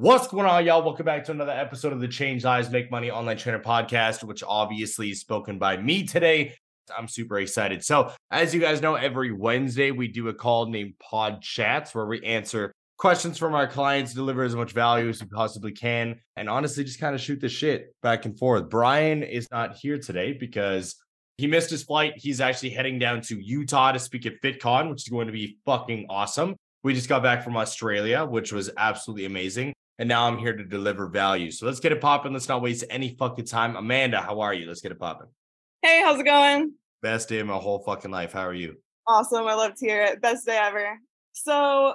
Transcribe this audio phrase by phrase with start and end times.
[0.00, 0.84] What's going on, y'all?
[0.84, 4.44] Welcome back to another episode of the Change Lives Make Money Online Trainer Podcast, which
[4.46, 6.54] obviously is spoken by me today.
[6.96, 7.84] I'm super excited.
[7.84, 12.06] So, as you guys know, every Wednesday we do a call named Pod Chats where
[12.06, 16.48] we answer questions from our clients, deliver as much value as we possibly can, and
[16.48, 18.70] honestly just kind of shoot the shit back and forth.
[18.70, 20.94] Brian is not here today because
[21.38, 22.12] he missed his flight.
[22.14, 25.58] He's actually heading down to Utah to speak at FitCon, which is going to be
[25.66, 26.54] fucking awesome.
[26.84, 30.64] We just got back from Australia, which was absolutely amazing and now I'm here to
[30.64, 31.50] deliver value.
[31.50, 32.32] So let's get it popping.
[32.32, 33.76] Let's not waste any fucking time.
[33.76, 34.66] Amanda, how are you?
[34.66, 35.26] Let's get it popping.
[35.82, 36.74] Hey, how's it going?
[37.02, 38.32] Best day of my whole fucking life.
[38.32, 38.76] How are you?
[39.06, 39.46] Awesome.
[39.46, 40.20] I love to hear it.
[40.20, 40.98] Best day ever.
[41.32, 41.94] So,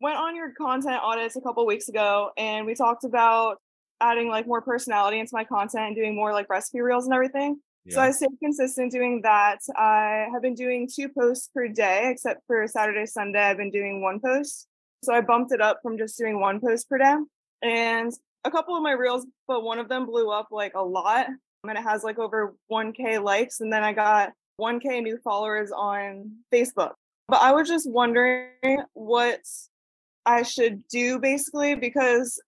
[0.00, 3.58] went on your content audits a couple weeks ago, and we talked about
[4.00, 7.60] adding like more personality into my content and doing more like recipe reels and everything.
[7.84, 7.94] Yeah.
[7.94, 9.58] So I stayed consistent doing that.
[9.76, 13.40] I have been doing two posts per day, except for Saturday, Sunday.
[13.40, 14.66] I've been doing one post.
[15.02, 17.16] So I bumped it up from just doing one post per day
[17.62, 18.12] and
[18.44, 21.26] a couple of my reels, but one of them blew up like a lot.
[21.64, 23.60] And it has like over 1K likes.
[23.60, 26.92] And then I got 1K new followers on Facebook.
[27.26, 29.40] But I was just wondering what
[30.24, 32.40] I should do basically because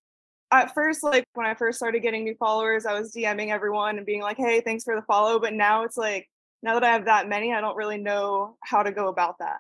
[0.52, 4.06] at first, like when I first started getting new followers, I was DMing everyone and
[4.06, 5.38] being like, hey, thanks for the follow.
[5.38, 6.28] But now it's like,
[6.62, 9.58] now that I have that many, I don't really know how to go about that.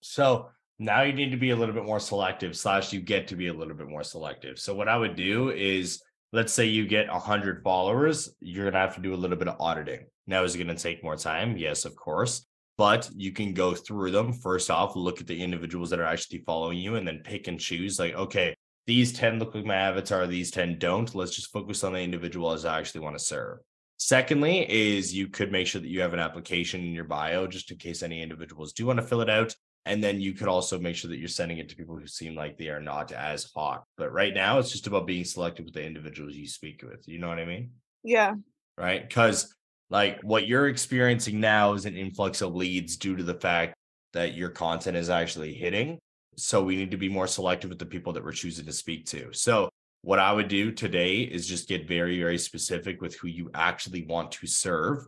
[0.00, 3.36] So now you need to be a little bit more selective slash you get to
[3.36, 4.58] be a little bit more selective.
[4.58, 8.80] So what i would do is let's say you get 100 followers you're going to
[8.80, 10.06] have to do a little bit of auditing.
[10.26, 11.56] Now is it going to take more time?
[11.56, 12.46] Yes of course.
[12.78, 14.32] But you can go through them.
[14.32, 17.60] First off look at the individuals that are actually following you and then pick and
[17.60, 21.14] choose like okay these 10 look like my avatar these 10 don't.
[21.14, 23.58] Let's just focus on the individuals i actually want to serve.
[23.98, 27.70] Secondly is you could make sure that you have an application in your bio just
[27.70, 30.78] in case any individuals do want to fill it out and then you could also
[30.78, 33.50] make sure that you're sending it to people who seem like they are not as
[33.54, 33.84] hot.
[33.96, 37.06] But right now, it's just about being selective with the individuals you speak with.
[37.08, 37.72] You know what I mean?
[38.04, 38.34] Yeah.
[38.78, 39.06] Right.
[39.06, 39.54] Because
[39.90, 43.74] like what you're experiencing now is an influx of leads due to the fact
[44.12, 45.98] that your content is actually hitting.
[46.36, 49.06] So we need to be more selective with the people that we're choosing to speak
[49.06, 49.32] to.
[49.32, 49.68] So
[50.02, 54.04] what I would do today is just get very, very specific with who you actually
[54.06, 55.06] want to serve.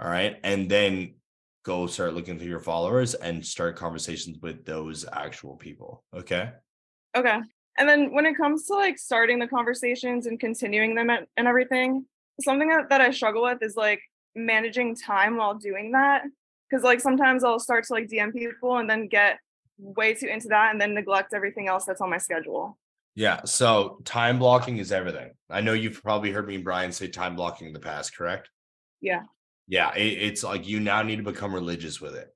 [0.00, 0.38] All right.
[0.44, 1.14] And then
[1.64, 6.02] go start looking through your followers and start conversations with those actual people.
[6.14, 6.50] Okay.
[7.16, 7.38] Okay.
[7.78, 12.04] And then when it comes to like starting the conversations and continuing them and everything,
[12.40, 14.00] something that, that I struggle with is like
[14.34, 16.22] managing time while doing that.
[16.70, 19.38] Cause like sometimes I'll start to like DM people and then get
[19.78, 22.78] way too into that and then neglect everything else that's on my schedule.
[23.14, 23.44] Yeah.
[23.44, 25.32] So time blocking is everything.
[25.50, 28.48] I know you've probably heard me and Brian say time blocking in the past, correct?
[29.00, 29.22] Yeah.
[29.72, 32.28] Yeah, it, it's like you now need to become religious with it.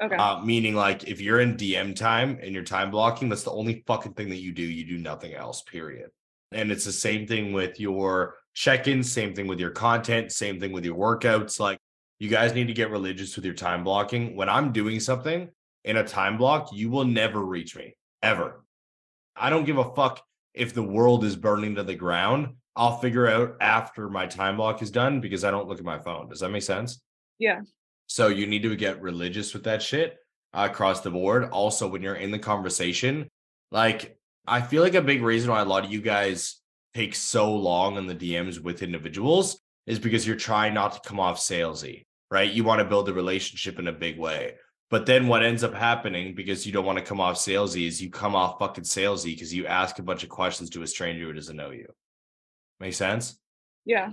[0.00, 0.14] Okay.
[0.14, 3.82] Uh, meaning, like, if you're in DM time and you're time blocking, that's the only
[3.88, 4.62] fucking thing that you do.
[4.62, 6.10] You do nothing else, period.
[6.52, 10.60] And it's the same thing with your check ins, same thing with your content, same
[10.60, 11.58] thing with your workouts.
[11.58, 11.80] Like,
[12.20, 14.36] you guys need to get religious with your time blocking.
[14.36, 15.48] When I'm doing something
[15.82, 18.64] in a time block, you will never reach me ever.
[19.34, 20.22] I don't give a fuck
[20.54, 22.54] if the world is burning to the ground.
[22.76, 25.98] I'll figure out after my time block is done because I don't look at my
[25.98, 26.28] phone.
[26.28, 27.00] Does that make sense?
[27.38, 27.62] Yeah.
[28.06, 30.18] So you need to get religious with that shit
[30.52, 31.50] uh, across the board.
[31.50, 33.28] Also, when you're in the conversation,
[33.72, 36.60] like I feel like a big reason why a lot of you guys
[36.94, 41.18] take so long in the DMs with individuals is because you're trying not to come
[41.18, 42.52] off salesy, right?
[42.52, 44.54] You want to build a relationship in a big way.
[44.88, 48.00] But then what ends up happening because you don't want to come off salesy is
[48.00, 51.24] you come off fucking salesy because you ask a bunch of questions to a stranger
[51.24, 51.86] who doesn't know you.
[52.80, 53.38] Make sense?
[53.84, 54.10] Yeah.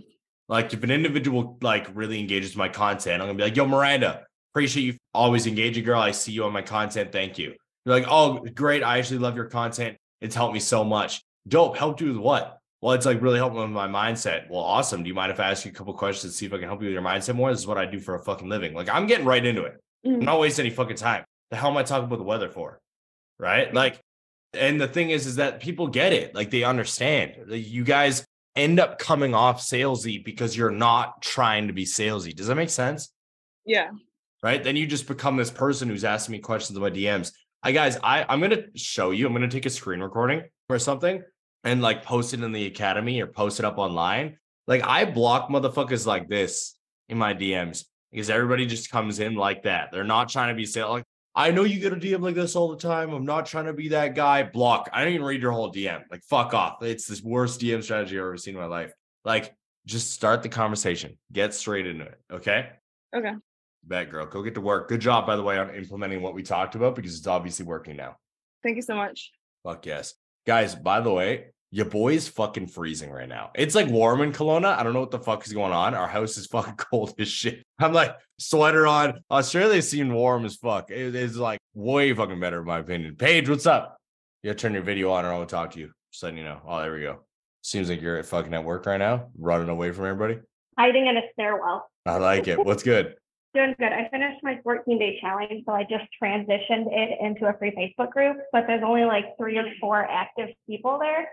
[0.49, 4.25] Like if an individual like really engages my content, I'm gonna be like, yo, Miranda,
[4.53, 6.01] appreciate you always engaging, girl.
[6.01, 7.11] I see you on my content.
[7.11, 7.55] Thank you.
[7.85, 8.83] You're like, oh, great.
[8.83, 9.97] I actually love your content.
[10.21, 11.21] It's helped me so much.
[11.47, 11.75] Dope.
[11.75, 12.59] Helped you with what?
[12.81, 14.49] Well, it's like really helping with my mindset.
[14.49, 15.03] Well, awesome.
[15.03, 16.67] Do you mind if I ask you a couple questions to see if I can
[16.67, 17.49] help you with your mindset more?
[17.49, 18.73] This is what I do for a fucking living.
[18.73, 19.81] Like I'm getting right into it.
[20.05, 20.15] Mm-hmm.
[20.15, 21.23] I'm not wasting any fucking time.
[21.49, 22.79] The hell am I talking about the weather for?
[23.39, 23.73] Right?
[23.73, 23.99] Like,
[24.53, 26.35] and the thing is, is that people get it.
[26.35, 27.35] Like they understand.
[27.47, 32.35] Like, you guys end up coming off salesy because you're not trying to be salesy.
[32.35, 33.11] Does that make sense?
[33.65, 33.91] Yeah.
[34.41, 34.63] Right.
[34.63, 37.31] Then you just become this person who's asking me questions about DMs.
[37.61, 39.25] I guys, I I'm gonna show you.
[39.25, 41.23] I'm gonna take a screen recording or something
[41.63, 44.37] and like post it in the academy or post it up online.
[44.67, 46.75] Like I block motherfuckers like this
[47.07, 49.89] in my DMs because everybody just comes in like that.
[49.91, 50.91] They're not trying to be sales.
[50.91, 51.05] Like
[51.35, 53.11] I know you get a DM like this all the time.
[53.11, 54.43] I'm not trying to be that guy.
[54.43, 54.89] Block.
[54.93, 56.03] I don't even read your whole DM.
[56.11, 56.83] Like, fuck off.
[56.83, 58.93] It's the worst DM strategy I've ever seen in my life.
[59.25, 61.17] Like, just start the conversation.
[61.31, 62.19] Get straight into it.
[62.31, 62.69] Okay.
[63.15, 63.33] Okay.
[63.83, 64.27] Bet, girl.
[64.27, 64.87] Go get to work.
[64.89, 67.97] Good job, by the way, on implementing what we talked about because it's obviously working
[67.97, 68.17] now.
[68.61, 69.31] Thank you so much.
[69.63, 70.13] Fuck yes.
[70.45, 73.49] Guys, by the way, Your boy is fucking freezing right now.
[73.55, 74.77] It's like warm in Kelowna.
[74.77, 75.95] I don't know what the fuck is going on.
[75.95, 77.63] Our house is fucking cold as shit.
[77.79, 79.21] I'm like sweater on.
[79.31, 80.91] Australia seemed warm as fuck.
[80.91, 83.15] It is like way fucking better in my opinion.
[83.15, 83.97] Paige, what's up?
[84.43, 85.89] You turn your video on or I won't talk to you.
[86.11, 86.61] Just letting you know.
[86.63, 87.21] Oh, there we go.
[87.63, 90.41] Seems like you're fucking at work right now, running away from everybody.
[90.77, 91.89] Hiding in a stairwell.
[92.05, 92.63] I like it.
[92.63, 93.15] What's good?
[93.55, 93.91] Doing good.
[93.91, 98.11] I finished my 14 day challenge, so I just transitioned it into a free Facebook
[98.11, 101.29] group, but there's only like three or four active people there.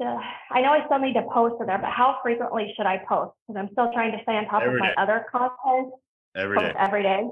[0.00, 3.32] I know I still need to post to there, but how frequently should I post?
[3.46, 4.94] Because I'm still trying to stay on top Every of my day.
[4.98, 5.92] other content
[6.36, 6.72] Every day.
[6.78, 7.22] every day.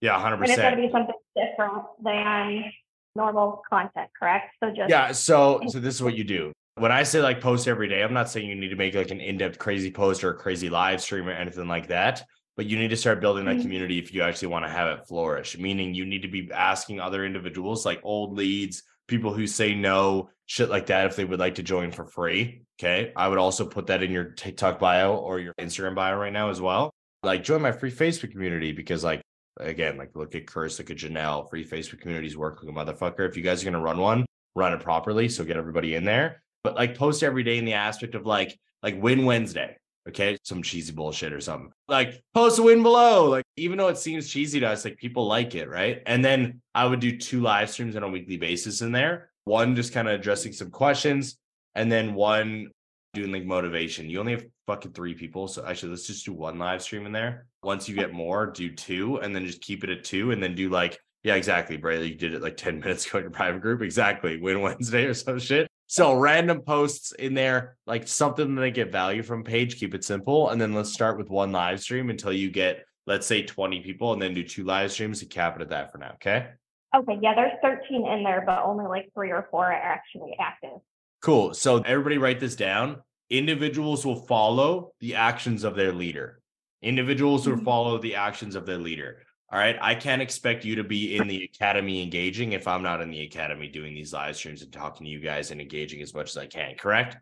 [0.00, 0.60] Yeah, hundred percent.
[0.60, 2.72] And it's got to be something different than
[3.16, 4.54] normal content, correct?
[4.62, 5.12] So just Yeah.
[5.12, 6.52] So so this is what you do.
[6.76, 9.10] When I say like post every day, I'm not saying you need to make like
[9.10, 12.24] an in-depth crazy post or a crazy live stream or anything like that.
[12.56, 13.62] But you need to start building that Mhm.
[13.62, 15.56] community if you actually want to have it flourish.
[15.58, 20.30] Meaning you need to be asking other individuals like old leads, people who say no,
[20.46, 22.62] shit like that, if they would like to join for free.
[22.80, 23.12] Okay.
[23.16, 26.50] I would also put that in your TikTok bio or your Instagram bio right now
[26.50, 26.90] as well.
[27.22, 29.22] Like join my free Facebook community because like
[29.58, 33.28] again, like look at Curse, look at Janelle, free Facebook communities work like a motherfucker.
[33.28, 35.28] If you guys are gonna run one, run it properly.
[35.28, 36.42] So get everybody in there.
[36.62, 39.76] But like post every day in the aspect of like like win Wednesday.
[40.08, 40.36] Okay.
[40.42, 41.72] Some cheesy bullshit or something.
[41.88, 43.28] Like post a win below.
[43.30, 46.02] Like even though it seems cheesy to us, like people like it, right?
[46.06, 49.30] And then I would do two live streams on a weekly basis in there.
[49.44, 51.36] One just kind of addressing some questions,
[51.74, 52.70] and then one
[53.12, 54.10] doing like motivation.
[54.10, 55.48] You only have fucking three people.
[55.48, 57.46] So actually, let's just do one live stream in there.
[57.62, 60.54] Once you get more, do two, and then just keep it at two, and then
[60.54, 62.08] do like, yeah, exactly, Brayla.
[62.08, 63.82] You did it like 10 minutes ago in your private group.
[63.82, 64.38] Exactly.
[64.40, 65.68] Win Wednesday or some shit.
[65.86, 70.04] So random posts in there, like something that they get value from Paige, keep it
[70.04, 70.50] simple.
[70.50, 74.12] And then let's start with one live stream until you get, let's say 20 people,
[74.12, 76.12] and then do two live streams and cap it at that for now.
[76.14, 76.48] Okay.
[76.96, 80.78] okay, yeah, there's 13 in there, but only like three or four are actually active.
[81.20, 81.54] Cool.
[81.54, 83.02] So everybody write this down.
[83.30, 86.40] Individuals will follow the actions of their leader.
[86.82, 87.64] Individuals will Mhm.
[87.64, 89.22] follow the actions of their leader.
[89.52, 89.76] All right.
[89.80, 93.22] I can't expect you to be in the academy engaging if I'm not in the
[93.22, 96.36] academy doing these live streams and talking to you guys and engaging as much as
[96.36, 96.74] I can.
[96.76, 97.16] Correct.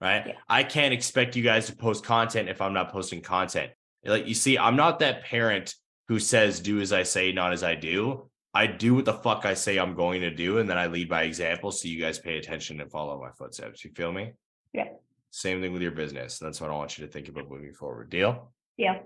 [0.00, 0.26] Right.
[0.26, 0.32] Yeah.
[0.48, 3.70] I can't expect you guys to post content if I'm not posting content.
[4.04, 5.74] Like you see, I'm not that parent
[6.08, 8.28] who says, do as I say, not as I do.
[8.54, 11.10] I do what the fuck I say I'm going to do, and then I lead
[11.10, 13.84] by example so you guys pay attention and follow my footsteps.
[13.84, 14.32] You feel me?
[14.72, 14.88] Yeah.
[15.30, 16.38] Same thing with your business.
[16.38, 18.08] That's what I want you to think about moving forward.
[18.08, 18.52] Deal?
[18.78, 19.00] Yeah,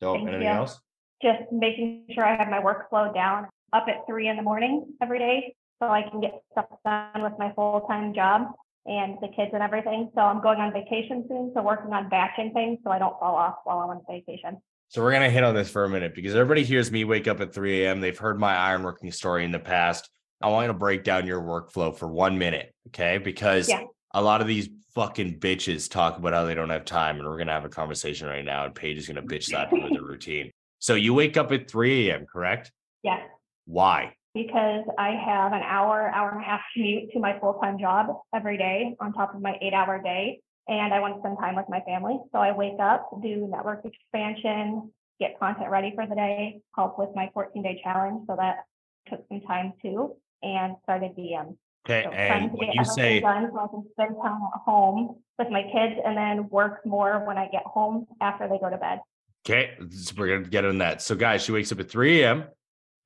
[0.00, 0.22] Dope.
[0.22, 0.48] Anything you.
[0.48, 0.80] else?
[1.22, 5.18] Just making sure I have my workflow down up at three in the morning every
[5.18, 8.48] day so I can get stuff done with my full-time job
[8.86, 10.10] and the kids and everything.
[10.14, 13.34] So I'm going on vacation soon, so working on batching things so I don't fall
[13.34, 14.58] off while I'm on vacation.
[14.88, 17.40] So we're gonna hit on this for a minute because everybody hears me wake up
[17.40, 18.00] at 3 a.m.
[18.00, 20.10] They've heard my ironworking story in the past.
[20.42, 23.18] I want you to break down your workflow for one minute, okay?
[23.18, 23.84] Because Yeah.
[24.12, 27.38] a lot of these fucking bitches talk about how they don't have time, and we're
[27.38, 30.04] gonna have a conversation right now, and Paige is gonna bitch slap that into the
[30.04, 30.50] routine.
[30.80, 32.72] So you wake up at 3 a.m., correct?
[33.02, 33.20] Yes,
[33.66, 34.14] Why?
[34.34, 38.56] because I have an hour, hour and a half commute to my full-time job every
[38.56, 40.40] day on top of my eight-hour day.
[40.68, 42.18] And I want to spend time with my family.
[42.32, 47.08] So I wake up, do network expansion, get content ready for the day, help with
[47.14, 48.22] my 14-day challenge.
[48.28, 48.64] So that
[49.08, 51.56] took some time too, and started DM.
[51.86, 55.48] Okay, So and when you say done so I can spend time at home with
[55.50, 59.00] my kids and then work more when I get home after they go to bed.
[59.46, 61.02] Okay, so we're gonna get on that.
[61.02, 62.44] So, guys, she wakes up at 3 a.m.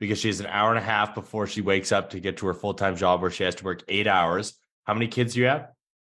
[0.00, 2.46] because she has an hour and a half before she wakes up to get to
[2.46, 4.54] her full time job where she has to work eight hours.
[4.84, 5.68] How many kids do you have?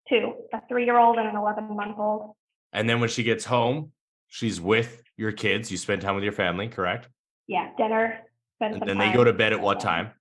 [0.09, 2.33] Two, a three-year-old and an 11-month-old.
[2.73, 3.91] And then when she gets home,
[4.27, 5.71] she's with your kids.
[5.71, 7.09] You spend time with your family, correct?
[7.47, 8.19] Yeah, dinner.
[8.59, 10.11] And then they go to bed at what time?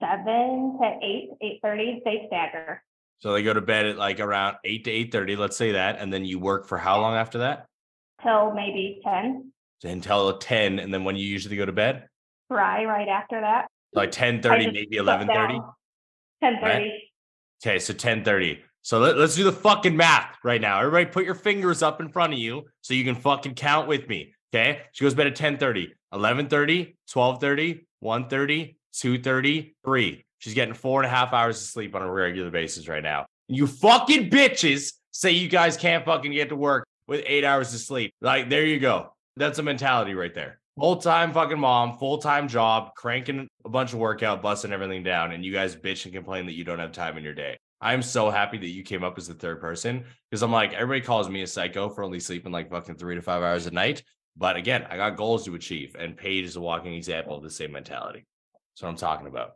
[0.00, 2.02] Seven to eight, eight thirty.
[2.04, 2.82] They stagger
[3.20, 5.34] So they go to bed at like around eight to eight thirty.
[5.36, 7.66] Let's say that, and then you work for how long after that?
[8.26, 9.52] Till maybe ten.
[9.84, 12.08] Until ten, and then when you usually go to bed,
[12.48, 13.68] Fry right after that.
[13.92, 15.54] like ten thirty, just maybe shut eleven thirty.
[15.54, 15.72] down.
[16.42, 17.10] Ten thirty.
[17.64, 18.58] Okay, so 10:30.
[18.82, 20.78] So let, let's do the fucking math right now.
[20.78, 24.08] Everybody put your fingers up in front of you so you can fucking count with
[24.08, 24.32] me.
[24.54, 24.82] Okay.
[24.92, 30.24] She goes to bed at 10:30, 11:30, 12:30, 1:30, 2:30, 3.
[30.38, 33.26] She's getting four and a half hours of sleep on a regular basis right now.
[33.48, 37.80] You fucking bitches say you guys can't fucking get to work with eight hours of
[37.80, 38.12] sleep.
[38.20, 39.12] Like, there you go.
[39.36, 40.58] That's a mentality right there.
[40.78, 45.32] Full time fucking mom, full time job, cranking a bunch of workout, busting everything down,
[45.32, 47.56] and you guys bitch and complain that you don't have time in your day.
[47.80, 51.00] I'm so happy that you came up as the third person because I'm like, everybody
[51.00, 54.02] calls me a psycho for only sleeping like fucking three to five hours a night.
[54.36, 57.50] But again, I got goals to achieve, and Paige is a walking example of the
[57.50, 58.26] same mentality.
[58.74, 59.52] That's what I'm talking about.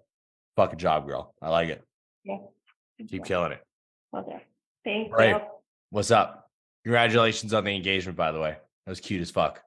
[0.56, 1.34] Fucking job, girl.
[1.42, 1.82] I like it.
[2.24, 2.38] Yeah.
[3.08, 3.62] Keep killing it.
[4.12, 4.32] Will do.
[4.84, 5.30] Thank Right.
[5.36, 5.40] you.
[5.90, 6.39] What's up?
[6.84, 8.56] Congratulations on the engagement, by the way.
[8.86, 9.62] That was cute as fuck.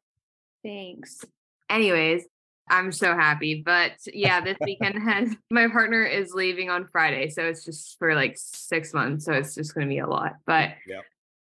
[0.63, 1.23] Thanks.
[1.69, 2.25] Anyways,
[2.69, 3.61] I'm so happy.
[3.63, 7.29] But yeah, this weekend has my partner is leaving on Friday.
[7.29, 9.25] So it's just for like six months.
[9.25, 10.35] So it's just going to be a lot.
[10.45, 11.01] But yeah.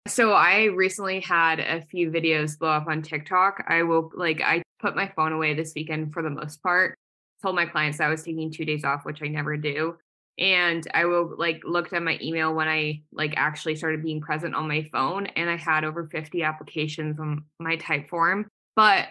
[0.08, 3.66] so I recently had a few videos blow up on TikTok.
[3.68, 6.98] I will like, I put my phone away this weekend for the most part.
[7.42, 9.98] Told my clients I was taking two days off, which I never do.
[10.40, 14.56] And I will like looked at my email when I like actually started being present
[14.56, 18.46] on my phone and I had over 50 applications on my Typeform.
[18.76, 19.10] But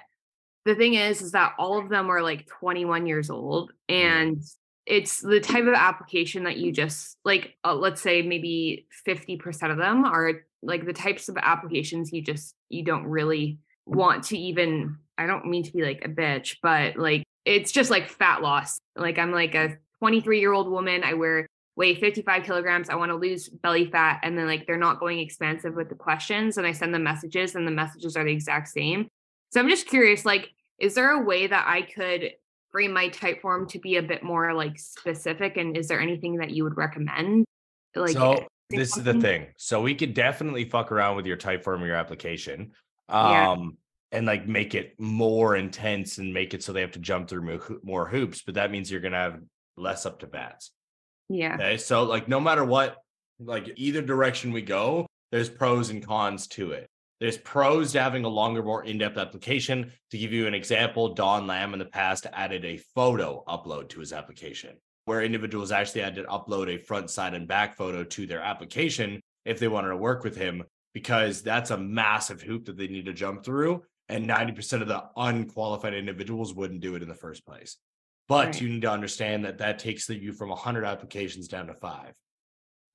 [0.64, 4.42] the thing is is that all of them are like 21 years old and
[4.86, 9.76] it's the type of application that you just like uh, let's say maybe 50% of
[9.76, 10.32] them are
[10.62, 15.46] like the types of applications you just you don't really want to even i don't
[15.46, 19.32] mean to be like a bitch but like it's just like fat loss like i'm
[19.32, 23.48] like a 23 year old woman i wear weigh 55 kilograms i want to lose
[23.48, 26.94] belly fat and then like they're not going expansive with the questions and i send
[26.94, 29.08] them messages and the messages are the exact same
[29.50, 32.32] so i'm just curious like is there a way that i could
[32.70, 36.50] frame my Typeform to be a bit more like specific and is there anything that
[36.50, 37.46] you would recommend
[37.96, 39.46] like so this is the thing.
[39.56, 42.72] So we could definitely fuck around with your Typeform of your application.
[43.08, 43.50] Yeah.
[43.50, 43.78] Um
[44.10, 47.60] and like make it more intense and make it so they have to jump through
[47.82, 49.40] more hoops, but that means you're gonna have
[49.78, 50.72] less up to bats.
[51.28, 51.76] yeah Okay.
[51.76, 52.96] So like no matter what,
[53.40, 56.88] like either direction we go, there's pros and cons to it.
[57.20, 59.92] There's pros to having a longer, more in-depth application.
[60.12, 64.00] To give you an example, Don Lamb in the past added a photo upload to
[64.00, 68.26] his application, where individuals actually had to upload a front, side, and back photo to
[68.26, 70.62] their application if they wanted to work with him,
[70.94, 73.82] because that's a massive hoop that they need to jump through.
[74.08, 77.76] And 90% of the unqualified individuals wouldn't do it in the first place.
[78.28, 78.60] But Right.
[78.60, 82.12] you need to understand that that takes the, you from 100 applications down to five,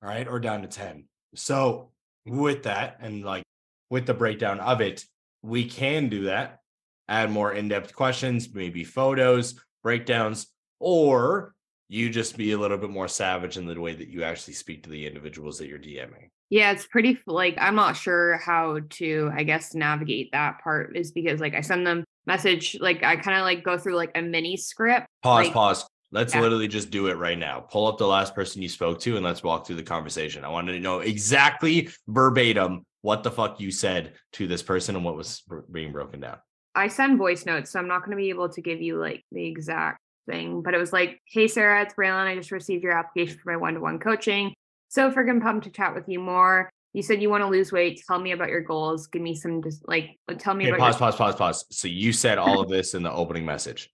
[0.02, 1.06] all right, or down to 10.
[1.34, 1.90] So,
[2.24, 3.42] with that, and like
[3.90, 5.04] with the breakdown of it,
[5.42, 6.60] we can do that,
[7.08, 10.46] add more in depth questions, maybe photos, breakdowns,
[10.78, 11.54] or
[11.88, 14.84] you just be a little bit more savage in the way that you actually speak
[14.84, 16.30] to the individuals that you're DMing.
[16.54, 21.10] Yeah, it's pretty like I'm not sure how to, I guess, navigate that part is
[21.10, 24.22] because like I send them message, like I kind of like go through like a
[24.22, 25.08] mini script.
[25.24, 25.84] Pause, Like- pause.
[26.12, 26.42] Let's Yeah.
[26.42, 27.58] literally just do it right now.
[27.58, 30.44] Pull up the last person you spoke to and let's walk through the conversation.
[30.44, 35.04] I want to know exactly verbatim what the fuck you said to this person and
[35.04, 35.42] what was
[35.72, 36.36] being broken down.
[36.76, 39.24] I send voice notes, so I'm not going to be able to give you like
[39.32, 39.98] the exact
[40.30, 42.26] thing, but it was like, "Hey Sarah, it's Braylon.
[42.28, 44.54] I just received your application for my one-to-one coaching.
[44.88, 46.70] So freaking pumped to chat with you more.
[46.92, 48.00] You said you want to lose weight.
[48.06, 49.08] Tell me about your goals.
[49.08, 51.64] Give me some just like uh, tell me Okay, about pause, pause, pause, pause.
[51.70, 53.90] So you said all of this in the opening message.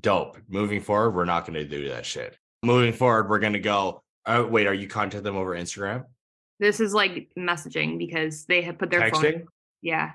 [0.00, 0.38] Dope.
[0.48, 2.36] Moving forward, we're not going to do that shit.
[2.64, 4.02] Moving forward, we're going to go.
[4.26, 6.04] Oh, wait, are you contacting them over Instagram?
[6.58, 9.32] This is like messaging because they have put their Texting?
[9.32, 9.46] phone.
[9.80, 10.10] Yeah.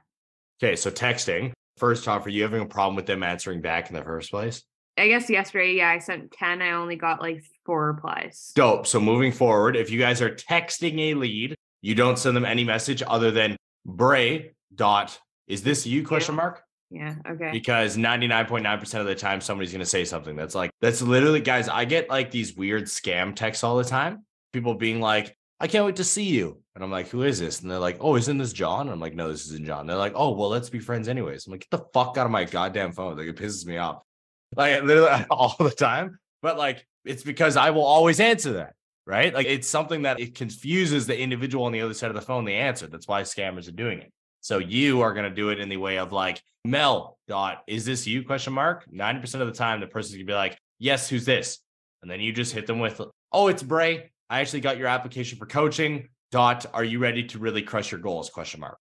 [0.61, 1.53] Okay, so texting.
[1.77, 4.63] First off, are you having a problem with them answering back in the first place?
[4.97, 6.61] I guess yesterday, yeah, I sent 10.
[6.61, 8.51] I only got like four replies.
[8.55, 8.87] Dope.
[8.87, 12.63] So moving forward, if you guys are texting a lead, you don't send them any
[12.63, 15.19] message other than Bray dot.
[15.47, 16.05] Is this you?
[16.05, 16.63] Question mark.
[16.89, 17.15] Yeah.
[17.27, 17.51] Okay.
[17.51, 21.67] Because 99.9% of the time somebody's going to say something that's like, that's literally, guys,
[21.67, 24.25] I get like these weird scam texts all the time.
[24.53, 26.61] People being like, I can't wait to see you.
[26.73, 27.61] And I'm like, who is this?
[27.61, 28.81] And they're like, oh, isn't this John?
[28.81, 29.87] And I'm like, no, this isn't John.
[29.87, 31.45] They're like, oh, well, let's be friends anyways.
[31.45, 33.17] I'm like, get the fuck out of my goddamn phone.
[33.17, 34.01] Like, it pisses me off.
[34.55, 36.19] Like, literally all the time.
[36.41, 38.73] But like, it's because I will always answer that.
[39.07, 39.33] Right.
[39.33, 42.43] Like, it's something that it confuses the individual on the other side of the phone,
[42.43, 42.87] the answer.
[42.87, 44.11] That's why scammers are doing it.
[44.41, 47.85] So you are going to do it in the way of like, Mel dot, is
[47.85, 48.23] this you?
[48.23, 48.85] Question mark.
[48.91, 51.59] 90% of the time, the person's gonna be like, yes, who's this?
[52.01, 52.99] And then you just hit them with,
[53.31, 54.11] oh, it's Bray.
[54.29, 56.09] I actually got your application for coaching.
[56.31, 58.29] Dot, are you ready to really crush your goals?
[58.29, 58.77] Question mark.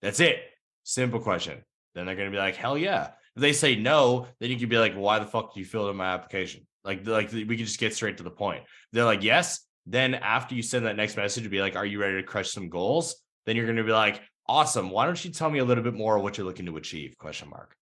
[0.00, 0.38] That's it.
[0.84, 1.62] Simple question.
[1.94, 3.10] Then they're gonna be like, hell yeah.
[3.36, 5.90] If they say no, then you can be like, why the fuck do you fill
[5.90, 6.66] in my application?
[6.84, 8.64] Like, like we can just get straight to the point.
[8.92, 9.60] They're like, yes.
[9.84, 12.50] Then after you send that next message, to be like, are you ready to crush
[12.50, 13.16] some goals?
[13.44, 14.90] Then you're gonna be like, awesome.
[14.90, 17.16] Why don't you tell me a little bit more of what you're looking to achieve?
[17.18, 17.76] Question mark.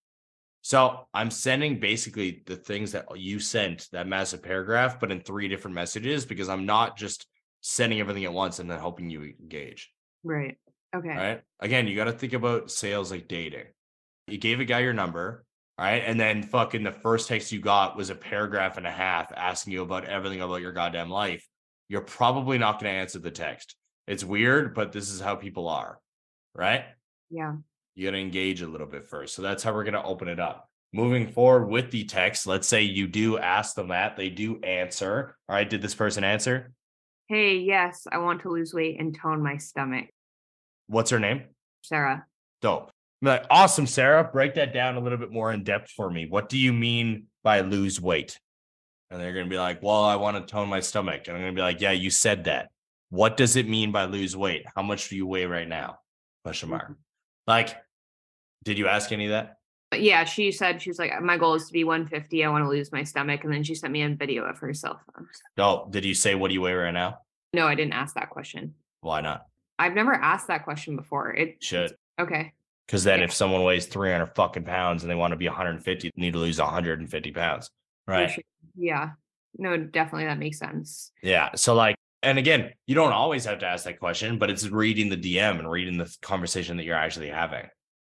[0.62, 5.46] So I'm sending basically the things that you sent, that massive paragraph, but in three
[5.46, 7.26] different messages because I'm not just
[7.61, 9.90] sending everything at once and then hoping you engage.
[10.25, 10.56] Right.
[10.96, 11.08] Okay.
[11.08, 11.42] Right.
[11.61, 13.66] Again, you got to think about sales like dating.
[14.26, 15.44] You gave a guy your number,
[15.78, 16.02] right?
[16.04, 19.72] And then fucking the first text you got was a paragraph and a half asking
[19.74, 21.46] you about everything about your goddamn life.
[21.88, 23.76] You're probably not going to answer the text.
[24.06, 25.98] It's weird, but this is how people are,
[26.54, 26.84] right?
[27.30, 27.54] Yeah.
[27.94, 29.34] you got to engage a little bit first.
[29.34, 30.68] So that's how we're going to open it up.
[30.92, 35.36] Moving forward with the text, let's say you do ask them that, they do answer.
[35.48, 36.72] All right, did this person answer?
[37.28, 40.06] Hey, yes, I want to lose weight and tone my stomach.
[40.86, 41.42] What's her name?
[41.82, 42.26] Sarah.
[42.62, 42.92] Dope.
[43.23, 44.25] I'm like, awesome, Sarah.
[44.25, 46.26] Break that down a little bit more in depth for me.
[46.26, 48.38] What do you mean by lose weight?
[49.11, 51.28] And they're going to be like, well, I want to tone my stomach.
[51.28, 52.71] And I'm going to be like, yeah, you said that.
[53.11, 54.64] What does it mean by lose weight?
[54.75, 55.99] How much do you weigh right now?
[56.42, 56.90] Question mark.
[56.90, 56.97] Mhm.
[57.47, 57.76] Like,
[58.64, 59.59] did you ask any of that?
[59.97, 62.44] Yeah, she said she was like, my goal is to be 150.
[62.44, 63.44] I want to lose my stomach.
[63.44, 65.28] And then she sent me a video of her cell phone.
[65.56, 65.87] No.
[65.90, 67.18] Did you say what do you weigh right now?
[67.52, 68.75] No, I didn't ask that question.
[69.02, 69.47] Why not?
[69.78, 71.33] I've never asked that question before.
[71.35, 71.94] It Should.
[72.21, 72.52] okay.
[72.86, 73.24] Because then Yeah.
[73.26, 76.38] if someone weighs 300 fucking pounds and they want to be 150, they need to
[76.38, 77.70] lose 150 pounds.
[78.06, 78.44] Right.
[78.76, 79.10] Yeah.
[79.56, 81.12] No, definitely that makes sense.
[81.22, 81.54] Yeah.
[81.54, 85.08] So like, and again, you don't always have to ask that question, but it's reading
[85.08, 87.66] the DM and reading the conversation that you're actually having.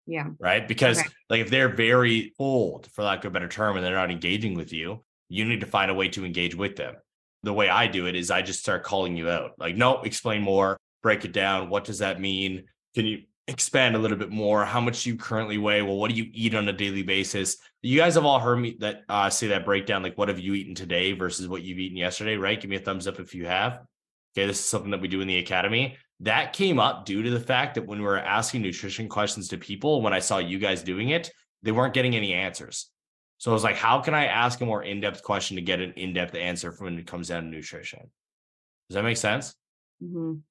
[0.08, 0.28] Yeah.
[0.40, 0.68] Right.
[0.68, 1.10] Because Okay.
[1.30, 4.54] like if they're very old, for lack of a better term, and they're not engaging
[4.56, 6.96] with you, you need to find a way to engage with them.
[7.44, 9.54] The way I do it is I just start calling you out.
[9.58, 11.70] Like, no, explain more, break it down.
[11.70, 12.66] What does that mean?
[12.94, 14.66] Can you expand a little bit more?
[14.66, 15.82] How much you currently weigh?
[15.82, 17.58] Well, what do you eat on a daily basis?
[17.82, 20.54] You guys have all heard me that uh say that breakdown, like what have you
[20.54, 22.60] eaten today versus what you've eaten yesterday, right?
[22.60, 23.82] Give me a thumbs up if you have.
[24.36, 25.98] Okay, this is something that we do in the academy.
[26.22, 29.58] That came up due to the fact that when we were asking nutrition questions to
[29.58, 32.90] people, when I saw you guys doing it, they weren't getting any answers.
[33.38, 35.94] So I was like, how can I ask a more in-depth question to get an
[35.98, 38.00] in-depth answer for when it comes down to nutrition?
[38.90, 39.56] Does that make sense?
[40.02, 40.42] Mhm.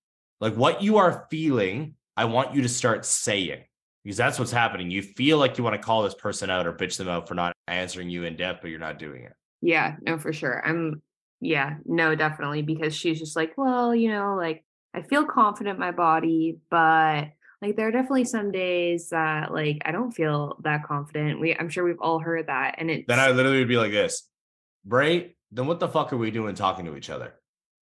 [0.40, 3.64] Like what you are feeling, I want you to start saying
[4.04, 4.90] because that's what's happening.
[4.90, 7.34] You feel like you want to call this person out or bitch them out for
[7.34, 9.32] not answering you in depth, but you're not doing it.
[9.60, 10.64] Yeah, no, for sure.
[10.64, 11.02] I'm
[11.40, 12.62] yeah, no, definitely.
[12.62, 17.30] Because she's just like, well, you know, like I feel confident in my body, but
[17.60, 21.40] like there are definitely some days that like I don't feel that confident.
[21.40, 22.76] We I'm sure we've all heard that.
[22.78, 24.28] And it's Then I literally would be like this,
[24.84, 27.34] Bray, then what the fuck are we doing talking to each other?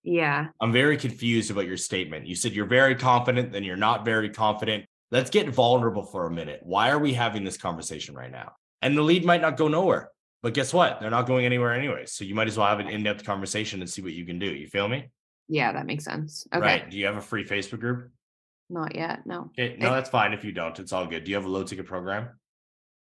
[0.03, 2.27] Yeah, I'm very confused about your statement.
[2.27, 4.85] You said you're very confident, then you're not very confident.
[5.11, 6.61] Let's get vulnerable for a minute.
[6.63, 8.53] Why are we having this conversation right now?
[8.81, 10.11] And the lead might not go nowhere,
[10.43, 11.01] but guess what?
[11.01, 12.07] They're not going anywhere anyway.
[12.07, 14.39] So you might as well have an in depth conversation and see what you can
[14.39, 14.47] do.
[14.47, 15.11] You feel me?
[15.49, 16.47] yeah, that makes sense.
[16.55, 16.65] Okay.
[16.65, 16.91] Right.
[16.91, 18.11] Do you have a free Facebook group?
[18.71, 19.27] Not yet.
[19.27, 19.51] No.
[19.59, 19.77] Okay.
[19.79, 20.79] No, that's fine if you don't.
[20.79, 21.25] It's all good.
[21.25, 22.31] Do you have a low ticket program?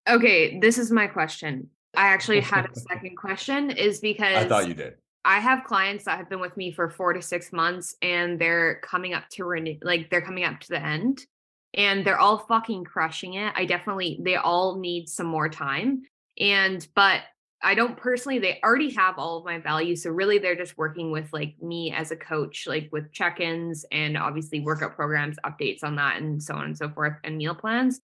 [0.09, 1.69] Okay, this is my question.
[1.95, 4.95] I actually had a second question is because I thought you did.
[5.25, 8.81] I have clients that have been with me for four to six months and they're
[8.83, 11.27] coming up to renew, like they're coming up to the end
[11.75, 13.53] and they're all fucking crushing it.
[13.55, 16.03] I definitely, they all need some more time.
[16.39, 17.21] And, but
[17.63, 19.95] I don't personally, they already have all of my value.
[19.95, 23.85] So really they're just working with like me as a coach, like with check ins
[23.93, 27.55] and obviously workout programs, updates on that, and so on and so forth, and meal
[27.55, 28.01] plans.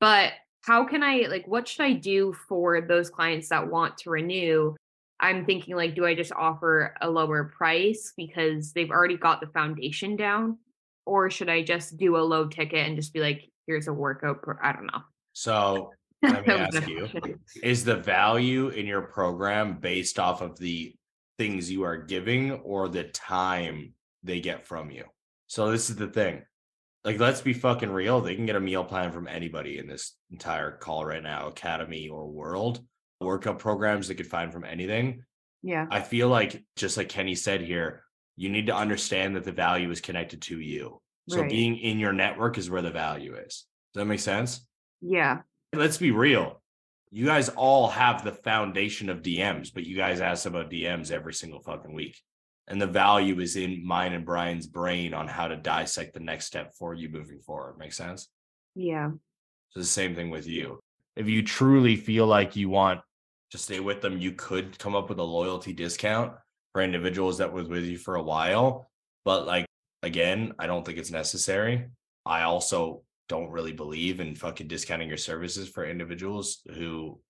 [0.00, 0.32] But
[0.64, 4.76] how can I, like, what should I do for those clients that want to renew?
[5.20, 9.48] I'm thinking like, do I just offer a lower price because they've already got the
[9.48, 10.58] foundation down?
[11.06, 14.44] Or should I just do a low ticket and just be like, here's a workout?
[14.62, 15.02] I don't know.
[15.32, 15.90] So
[16.22, 17.08] let me ask you
[17.62, 20.94] is the value in your program based off of the
[21.38, 25.04] things you are giving or the time they get from you?
[25.46, 26.42] So this is the thing.
[27.04, 28.20] Like, let's be fucking real.
[28.20, 32.08] They can get a meal plan from anybody in this entire call right now, academy
[32.08, 32.80] or world.
[33.20, 35.24] Workout programs they could find from anything.
[35.62, 35.86] Yeah.
[35.90, 38.04] I feel like just like Kenny said here,
[38.36, 41.00] you need to understand that the value is connected to you.
[41.28, 41.50] So Right.
[41.50, 43.66] being in your network is where the value is.
[43.92, 44.66] Does that make sense?
[45.00, 45.42] Yeah.
[45.74, 46.62] let's be real.
[47.10, 51.34] You guys all have the foundation of DMs, but you guys ask about DMs every
[51.34, 52.16] single fucking week.
[52.68, 56.46] And the value is in mine and Brian's brain on how to dissect the next
[56.46, 57.76] step for you moving forward.
[57.78, 58.28] Make sense?
[58.74, 59.10] Yeah.
[59.70, 60.80] So the same thing with you.
[61.16, 63.00] If you truly feel like you want
[63.50, 66.32] to stay with them, you could come up with a loyalty discount
[66.72, 68.90] for individuals that was with you for a while.
[69.24, 69.66] But like
[70.02, 71.86] again, I don't think it's necessary.
[72.24, 77.20] I also don't really believe in fucking discounting your services for individuals who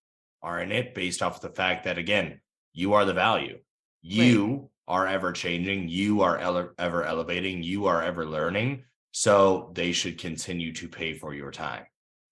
[0.42, 2.40] are in it based off of the fact that again,
[2.72, 3.58] you are the value.
[4.02, 8.84] You are ever changing, you are ele- ever elevating, you are ever learning.
[9.12, 11.84] So they should continue to pay for your time.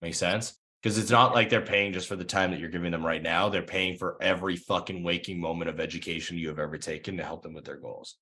[0.03, 0.57] Make sense?
[0.83, 3.23] Because it's not like they're paying just for the time that you're giving them right
[3.23, 3.49] now.
[3.49, 7.43] They're paying for every fucking waking moment of education you have ever taken to help
[7.43, 8.17] them with their goals.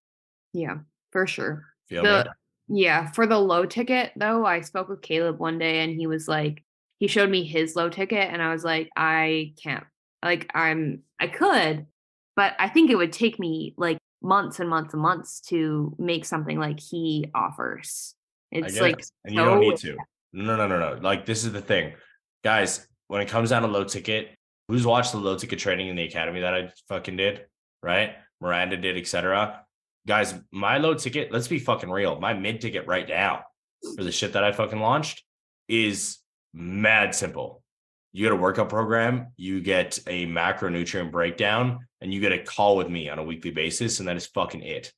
[0.53, 0.79] Yeah.
[1.11, 1.67] For sure.
[1.89, 2.33] Feel The-
[2.69, 6.27] Yeah, for the low ticket though, I spoke with Caleb one day and he was
[6.27, 6.65] like,
[6.99, 9.85] he showed me his low ticket and I was like, I can't.
[10.23, 11.87] Like I'm I could,
[12.35, 16.25] but I think it would take me like months and months and months to make
[16.25, 18.15] something like he offers.
[18.51, 19.11] It's like it.
[19.25, 19.97] and you don't need to.
[20.33, 20.99] No, no, no, no.
[21.03, 21.93] Like this is the thing,
[22.45, 22.87] guys.
[23.09, 24.31] When it comes down to low ticket,
[24.69, 27.47] who's watched the low ticket training in the academy that I fucking did,
[27.83, 28.15] right?
[28.41, 29.65] Miranda did, etc.
[30.07, 32.21] Guys, my low ticket, let's be fucking real.
[32.21, 33.45] My mid ticket right now
[33.97, 35.23] for the shit that I fucking launched
[35.69, 36.19] is
[36.53, 37.63] mad simple.
[38.13, 42.77] You get a workout program, you get a macronutrient breakdown, and you get a call
[42.77, 44.93] with me on a weekly basis, and that is fucking it.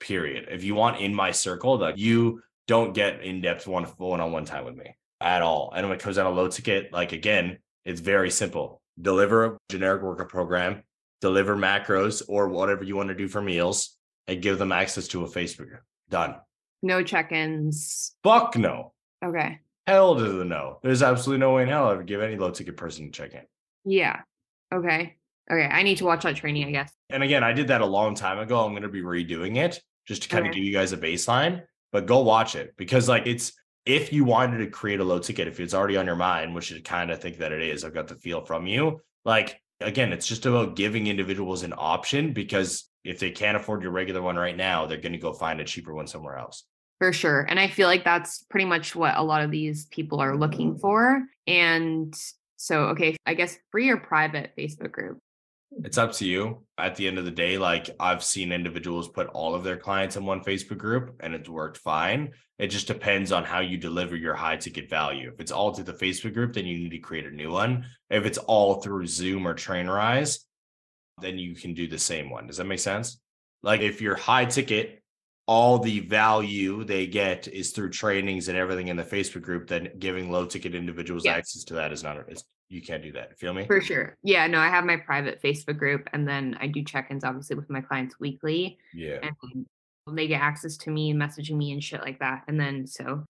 [0.00, 0.48] Period.
[0.50, 4.76] If you want in my circle, that you don't get in-depth one one-on-one time with
[4.76, 5.72] me at all.
[5.74, 8.80] And when it comes down to low ticket, like again, it's very simple.
[9.00, 10.82] Deliver a generic worker program,
[11.20, 13.96] deliver macros or whatever you want to do for meals,
[14.28, 15.82] and give them access to a Facebook group.
[16.10, 16.36] Done.
[16.82, 18.14] No check-ins.
[18.22, 18.92] Fuck no.
[19.24, 19.60] Okay.
[19.86, 20.78] Hell to the no.
[20.82, 23.32] There's absolutely no way in hell I would give any low ticket person a check
[23.32, 23.42] in.
[23.84, 24.20] Yeah.
[24.72, 25.16] Okay.
[25.50, 25.66] Okay.
[25.66, 26.92] I need to watch that training, I guess.
[27.08, 28.64] And again, I did that a long time ago.
[28.64, 31.62] I'm going to be redoing it just to kind of give you guys a baseline,
[31.92, 33.52] but go watch it because like it's
[33.86, 36.72] if you wanted to create a low ticket, if it's already on your mind, which
[36.72, 39.00] I kind of think that it is, I've got the feel from you.
[39.24, 43.92] Like again, it's just about giving individuals an option because if they can't afford your
[43.92, 46.64] regular one right now, they're going to go find a cheaper one somewhere else.
[46.98, 47.42] For sure.
[47.42, 50.78] And I feel like that's pretty much what a lot of these people are looking
[50.78, 51.22] for.
[51.46, 52.14] And
[52.56, 55.18] so, okay, I guess free or private Facebook group.
[55.82, 56.64] It's up to you.
[56.78, 60.16] At the end of the day, like I've seen individuals put all of their clients
[60.16, 62.32] in one Facebook group and it's worked fine.
[62.58, 65.30] It just depends on how you deliver your high ticket value.
[65.32, 67.86] If it's all through the Facebook group, then you need to create a new one.
[68.10, 70.38] If it's all through Zoom or Trainerize,
[71.20, 72.46] then you can do the same one.
[72.46, 73.20] Does that make sense?
[73.62, 75.02] Like if you're high ticket,
[75.46, 79.90] all the value they get is through trainings and everything in the Facebook group, then
[79.98, 81.32] giving low ticket individuals Yeah.
[81.34, 82.16] access to that is not,
[82.70, 83.38] you can't do that.
[83.38, 83.66] Feel me?
[83.66, 84.16] For sure.
[84.22, 87.68] Yeah, no, I have my private Facebook group and then I do check-ins obviously with
[87.68, 89.18] my clients weekly Yeah.
[89.22, 89.66] and
[90.16, 92.44] they get access to me and messaging me and shit like that.
[92.48, 93.24] And then so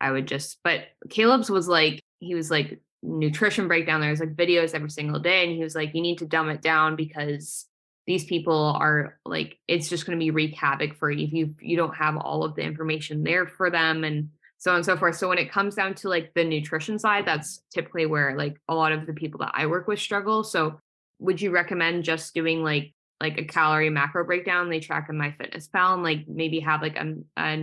[0.00, 4.00] I would just but Caleb's was like he was like nutrition breakdown.
[4.00, 5.44] There's like videos every single day.
[5.44, 7.66] And he was like, you need to dumb it down because
[8.08, 11.54] these people are like it's just going to be wreak havoc for you if you
[11.60, 14.96] you don't have all of the information there for them and so on and so
[14.96, 15.14] forth.
[15.14, 18.74] So when it comes down to like the nutrition side, that's typically where like a
[18.74, 20.42] lot of the people that I work with struggle.
[20.42, 20.80] So
[21.20, 25.94] would you recommend just doing like like a calorie macro breakdown they track in MyFitnessPal
[25.94, 27.56] and like maybe have like a, a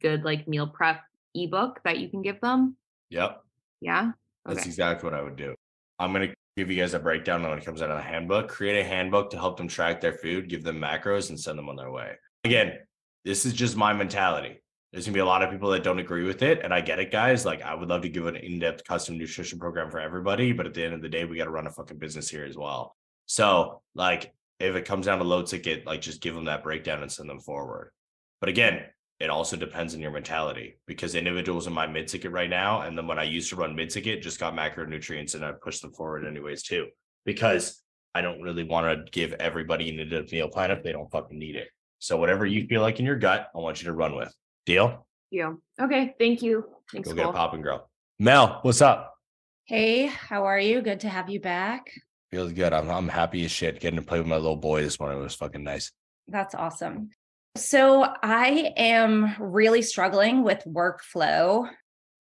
[0.00, 1.02] good like meal prep
[1.34, 2.76] ebook that you can give them
[3.10, 3.42] Yep.
[3.82, 4.12] yeah
[4.46, 5.54] That's exactly what I would do.
[5.98, 8.48] I'm gonna give you guys a breakdown when it comes out of the handbook.
[8.48, 11.68] Create a handbook to help them track their food, give them macros, and send them
[11.68, 12.12] on their way.
[12.44, 12.78] Again,
[13.24, 14.62] this is just my mentality.
[14.92, 16.98] There's gonna be a lot of people that don't agree with it, and I get
[16.98, 17.46] it, guys.
[17.46, 20.74] Like, I would love to give an in-depth custom nutrition program for everybody, but at
[20.74, 22.94] the end of the day, we got to run a fucking business here as well.
[23.24, 27.00] So, like, if it comes down to low ticket, like, just give them that breakdown
[27.00, 27.90] and send them forward.
[28.40, 28.82] But again,
[29.22, 32.98] it also depends on your mentality because individuals in my mid ticket right now, and
[32.98, 35.92] then when I used to run mid ticket, just got macronutrients and I pushed them
[35.92, 36.88] forward anyways too,
[37.24, 37.80] because
[38.16, 41.38] I don't really want to give everybody an in-depth meal plan if they don't fucking
[41.38, 41.68] need it.
[42.00, 44.34] So whatever you feel like in your gut, I want you to run with.
[44.66, 45.06] Deal?
[45.30, 47.32] yeah okay thank you thanks Go get Cole.
[47.32, 47.88] pop and girl.
[48.18, 49.14] Mel, what's up?
[49.64, 50.82] Hey, how are you?
[50.82, 51.90] Good to have you back.
[52.32, 52.72] Feels good.
[52.72, 53.80] I'm I'm happy as shit.
[53.80, 55.92] Getting to play with my little boy this morning was fucking nice.
[56.28, 57.10] That's awesome.
[57.54, 61.68] So, I am really struggling with workflow.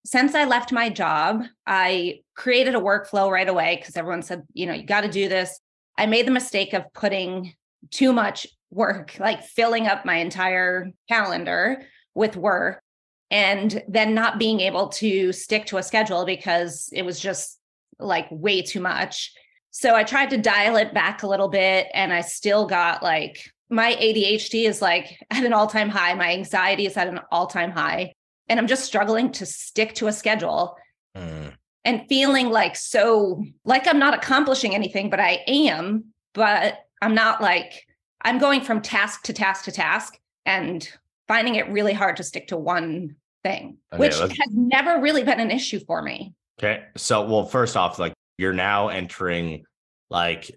[0.06, 4.66] Since I left my job, I created a workflow right away because everyone said, you
[4.66, 5.60] know, you got to do this.
[5.98, 7.54] I made the mistake of putting
[7.92, 12.82] too much work, like filling up my entire calendar with work,
[13.30, 17.58] and then not being able to stick to a schedule because it was just
[18.00, 19.32] like way too much.
[19.70, 23.50] So I tried to dial it back a little bit and I still got like
[23.72, 26.14] my ADHD is like at an all time high.
[26.14, 28.14] My anxiety is at an all time high.
[28.50, 30.78] And I'm just struggling to stick to a schedule
[31.18, 31.54] Mm,
[31.84, 36.06] and feeling like so, like I'm not accomplishing anything, but I am.
[36.34, 37.86] But I'm not like,
[38.22, 40.88] I'm going from task to task to task and
[41.28, 45.24] finding it really hard to stick to one thing, Okay, which let's- has never really
[45.24, 46.34] been an issue for me.
[46.62, 46.84] Okay.
[46.96, 49.66] So well, first off, like you're now entering
[50.10, 50.50] like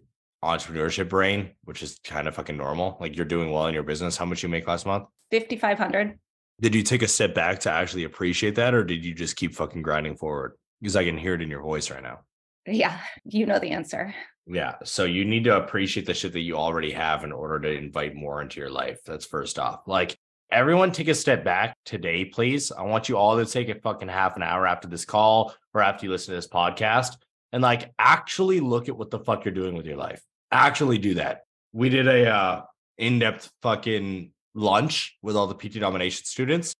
[0.44, 2.96] entrepreneurship brain, which is kind of fucking normal.
[3.00, 4.16] Like you're doing well in your business.
[4.16, 5.06] How much you make last month?
[5.30, 6.18] 5,500.
[6.60, 9.54] Did you take a step back to actually appreciate that, or did you just keep
[9.54, 10.52] fucking grinding forward?
[10.80, 12.20] Because I can hear it in your voice right now.
[12.66, 14.14] Yeah, you know the answer.
[14.46, 14.74] Yeah.
[14.84, 18.14] So you need to appreciate the shit that you already have in order to invite
[18.14, 19.00] more into your life.
[19.04, 19.82] That's first off.
[19.86, 20.16] Like
[20.50, 22.70] everyone take a step back today, please.
[22.70, 25.80] I want you all to take a fucking half an hour after this call or
[25.80, 27.16] after you listen to this podcast
[27.52, 30.22] and like actually look at what the fuck you're doing with your life.
[30.54, 31.42] Actually do that.
[31.72, 32.62] We did a uh
[32.96, 36.72] in-depth fucking lunch with all the PT domination students.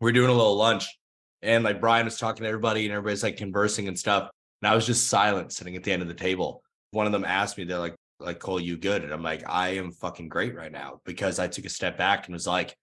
[0.00, 0.98] We're doing a little lunch
[1.42, 4.30] and like Brian was talking to everybody and everybody's like conversing and stuff.
[4.62, 7.24] And I was just silent sitting at the end of the table one of them
[7.24, 9.04] asked me, they're like, like, Cole, you good?
[9.04, 12.26] And I'm like, I am fucking great right now because I took a step back
[12.26, 12.76] and was like,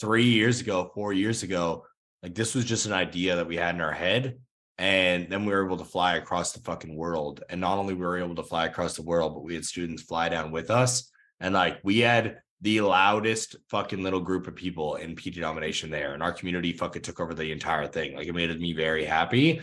[0.00, 1.84] three years ago, four years ago,
[2.22, 4.38] like this was just an idea that we had in our head.
[4.78, 7.42] And then we were able to fly across the fucking world.
[7.48, 10.02] And not only were we able to fly across the world, but we had students
[10.02, 11.10] fly down with us.
[11.40, 16.14] And like we had the loudest fucking little group of people in PT domination there.
[16.14, 18.16] And our community fucking took over the entire thing.
[18.16, 19.60] Like it made me very happy.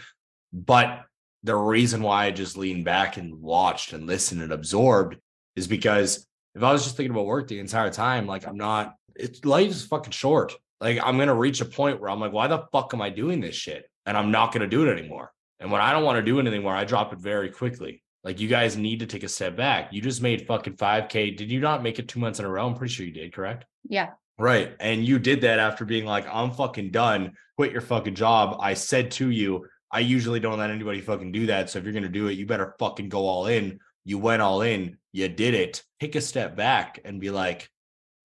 [0.54, 1.04] But
[1.44, 5.18] the reason why I just leaned back and watched and listened and absorbed
[5.56, 8.96] is because if I was just thinking about work the entire time, like I'm not,
[9.16, 10.54] it's life is fucking short.
[10.82, 13.40] Like I'm gonna reach a point where I'm like, why the fuck am I doing
[13.40, 13.89] this shit?
[14.06, 15.32] And I'm not gonna do it anymore.
[15.60, 18.02] And when I don't want to do it anymore, I drop it very quickly.
[18.24, 19.92] Like you guys need to take a step back.
[19.92, 21.38] You just made fucking 5K.
[21.38, 22.68] Did you not make it two months in a row?
[22.68, 23.66] I'm pretty sure you did, correct?
[23.88, 24.12] Yeah.
[24.38, 24.76] Right.
[24.80, 27.34] And you did that after being like, I'm fucking done.
[27.58, 28.58] Quit your fucking job.
[28.62, 31.70] I said to you, I usually don't let anybody fucking do that.
[31.70, 33.80] So if you're going to do it, you better fucking go all in.
[34.06, 34.98] You went all in.
[35.12, 35.84] You did it.
[36.00, 37.70] Take a step back and be like,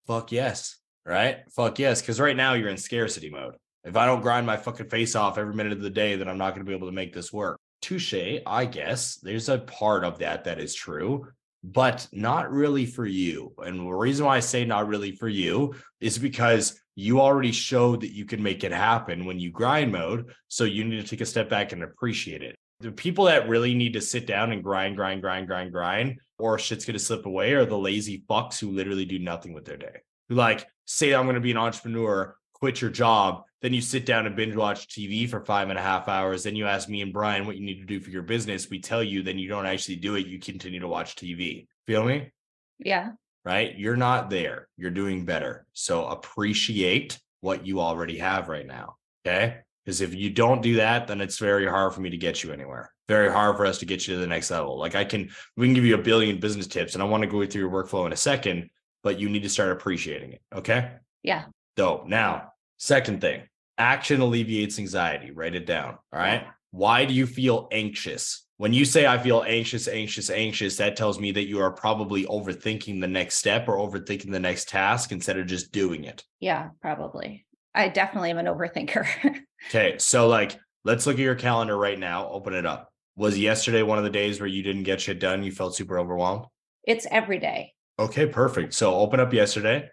[0.06, 0.78] fuck yes.
[1.06, 1.40] Right.
[1.56, 2.02] Fuck yes.
[2.02, 3.56] Cause right now you're in scarcity mode.
[3.84, 6.38] If I don't grind my fucking face off every minute of the day, then I'm
[6.38, 7.60] not going to be able to make this work.
[7.82, 9.16] Touche, I guess.
[9.16, 11.28] There's a part of that that is true,
[11.64, 13.54] but not really for you.
[13.58, 18.02] And the reason why I say not really for you is because you already showed
[18.02, 20.34] that you can make it happen when you grind mode.
[20.48, 22.56] So you need to take a step back and appreciate it.
[22.80, 26.60] The people that really need to sit down and grind, grind, grind, grind, grind, or
[26.60, 29.78] shit's going to slip away are the lazy fucks who literally do nothing with their
[29.78, 30.02] day.
[30.30, 34.06] Who like say, I'm going to be an entrepreneur, quit your job, then you sit
[34.06, 36.44] down and binge watch TV for five and a half hours.
[36.44, 38.70] Then you ask me and Brian what you need to do for your business.
[38.70, 40.28] We tell you, then you don't actually do it.
[40.28, 41.68] You continue to watch TV.
[41.88, 42.32] Feel me?
[42.80, 43.12] Yeah.
[43.44, 43.78] Right?
[43.78, 44.70] You're not there.
[44.78, 45.66] You're doing better.
[45.74, 48.96] So appreciate what you already have right now.
[49.28, 49.58] Okay.
[49.84, 52.54] Because if you don't do that, then it's very hard for me to get you
[52.54, 52.94] anywhere.
[53.10, 54.80] Very hard for us to get you to the next level.
[54.80, 57.30] Like I can, we can give you a billion business tips, and I want to
[57.30, 58.70] go through your workflow in a second,
[59.04, 60.42] but you need to start appreciating it.
[60.56, 60.92] Okay.
[61.24, 61.44] Yeah.
[61.76, 62.08] Dope.
[62.08, 62.53] Now,
[62.84, 63.44] second thing,
[63.78, 65.32] action alleviates anxiety.
[65.32, 65.98] Write it down.
[66.12, 66.46] All right.
[66.72, 68.46] Why do you feel anxious?
[68.58, 72.26] When you say I feel anxious, anxious, anxious, that tells me that you are probably
[72.26, 76.24] overthinking the next step or overthinking the next task instead of just doing it.
[76.40, 77.46] Yeah, probably.
[77.74, 79.08] I definitely am an overthinker.
[79.70, 79.98] okay.
[79.98, 82.28] So, like, let's look at your calendar right now.
[82.30, 82.90] Open it up.
[83.16, 85.44] Was yesterday one of the days where you didn't get shit done?
[85.44, 86.46] You felt super overwhelmed?
[86.86, 87.74] it's every day.
[87.98, 88.74] Okay, perfect.
[88.74, 89.90] So, open up yesterday.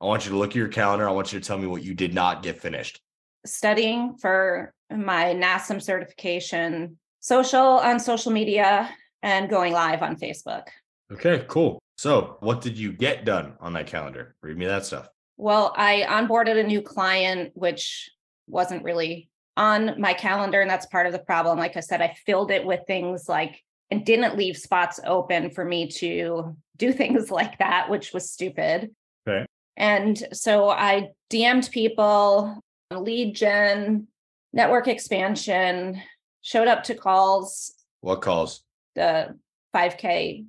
[0.00, 1.08] I want you to look at your calendar.
[1.08, 3.00] I want you to tell me what you did not get finished.
[3.44, 8.88] Studying for my NASM certification, social on social media,
[9.22, 10.68] and going live on Facebook.
[11.12, 11.80] Okay, cool.
[11.96, 14.36] So, what did you get done on that calendar?
[14.42, 15.08] Read me that stuff.
[15.36, 18.10] Well, I onboarded a new client, which
[18.46, 20.60] wasn't really on my calendar.
[20.60, 21.58] And that's part of the problem.
[21.58, 25.64] Like I said, I filled it with things like, and didn't leave spots open for
[25.64, 28.94] me to do things like that, which was stupid.
[29.28, 29.46] Okay.
[29.78, 32.60] And so I DM'd people,
[32.90, 34.08] lead gen,
[34.52, 36.02] network expansion,
[36.42, 38.64] showed up to calls, What calls?
[38.94, 39.38] the
[39.74, 40.44] 5K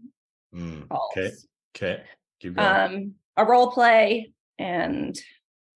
[0.54, 1.32] Mm, calls, okay.
[1.76, 2.04] Okay.
[2.40, 2.68] Keep going.
[2.68, 5.16] um, a role play, and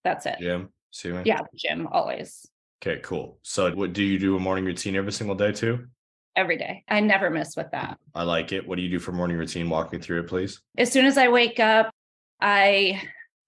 [0.03, 0.37] that's it.
[0.39, 1.21] Gym, see me?
[1.25, 2.47] Yeah, gym always,
[2.83, 3.37] Okay, cool.
[3.43, 5.85] So, what do you do a morning routine every single day too?
[6.35, 6.83] every day.
[6.89, 7.99] I never miss with that.
[8.15, 8.67] I like it.
[8.67, 9.69] What do you do for morning routine?
[9.69, 10.59] Walk me through it, please.
[10.79, 11.91] As soon as I wake up,
[12.41, 12.99] I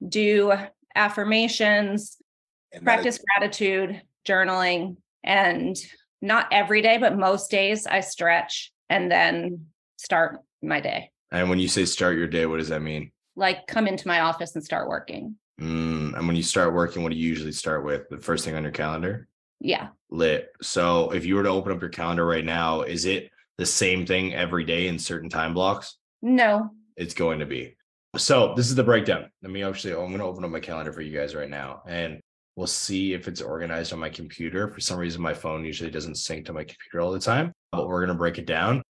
[0.08, 0.54] do
[0.96, 2.18] affirmations,
[2.84, 5.76] practice gratitude, journaling, and
[6.22, 11.12] not every day, but most days I stretch and then start my day.
[11.32, 13.12] And when you say start your day, what does that mean?
[13.36, 15.36] Like come into my office and start working.
[15.60, 18.10] Mm, and when you start working, what do you usually start with?
[18.10, 19.28] The first thing on your calendar?
[19.60, 19.90] Yeah.
[20.10, 20.50] Lit.
[20.62, 24.06] So, if you were to open up your calendar right now, is it the same
[24.06, 25.98] thing every day in certain time blocks?
[26.22, 26.72] No.
[26.98, 27.76] it's going to be.
[28.18, 29.30] So this is the breakdown.
[29.42, 31.82] Let me actually, I'm going to open up my calendar for you guys right now
[31.86, 32.22] and
[32.56, 34.70] we'll see if it's organized on my computer.
[34.70, 37.88] For some reason, my phone usually doesn't sync to my computer all the time, but
[37.88, 38.82] we're going to break it down.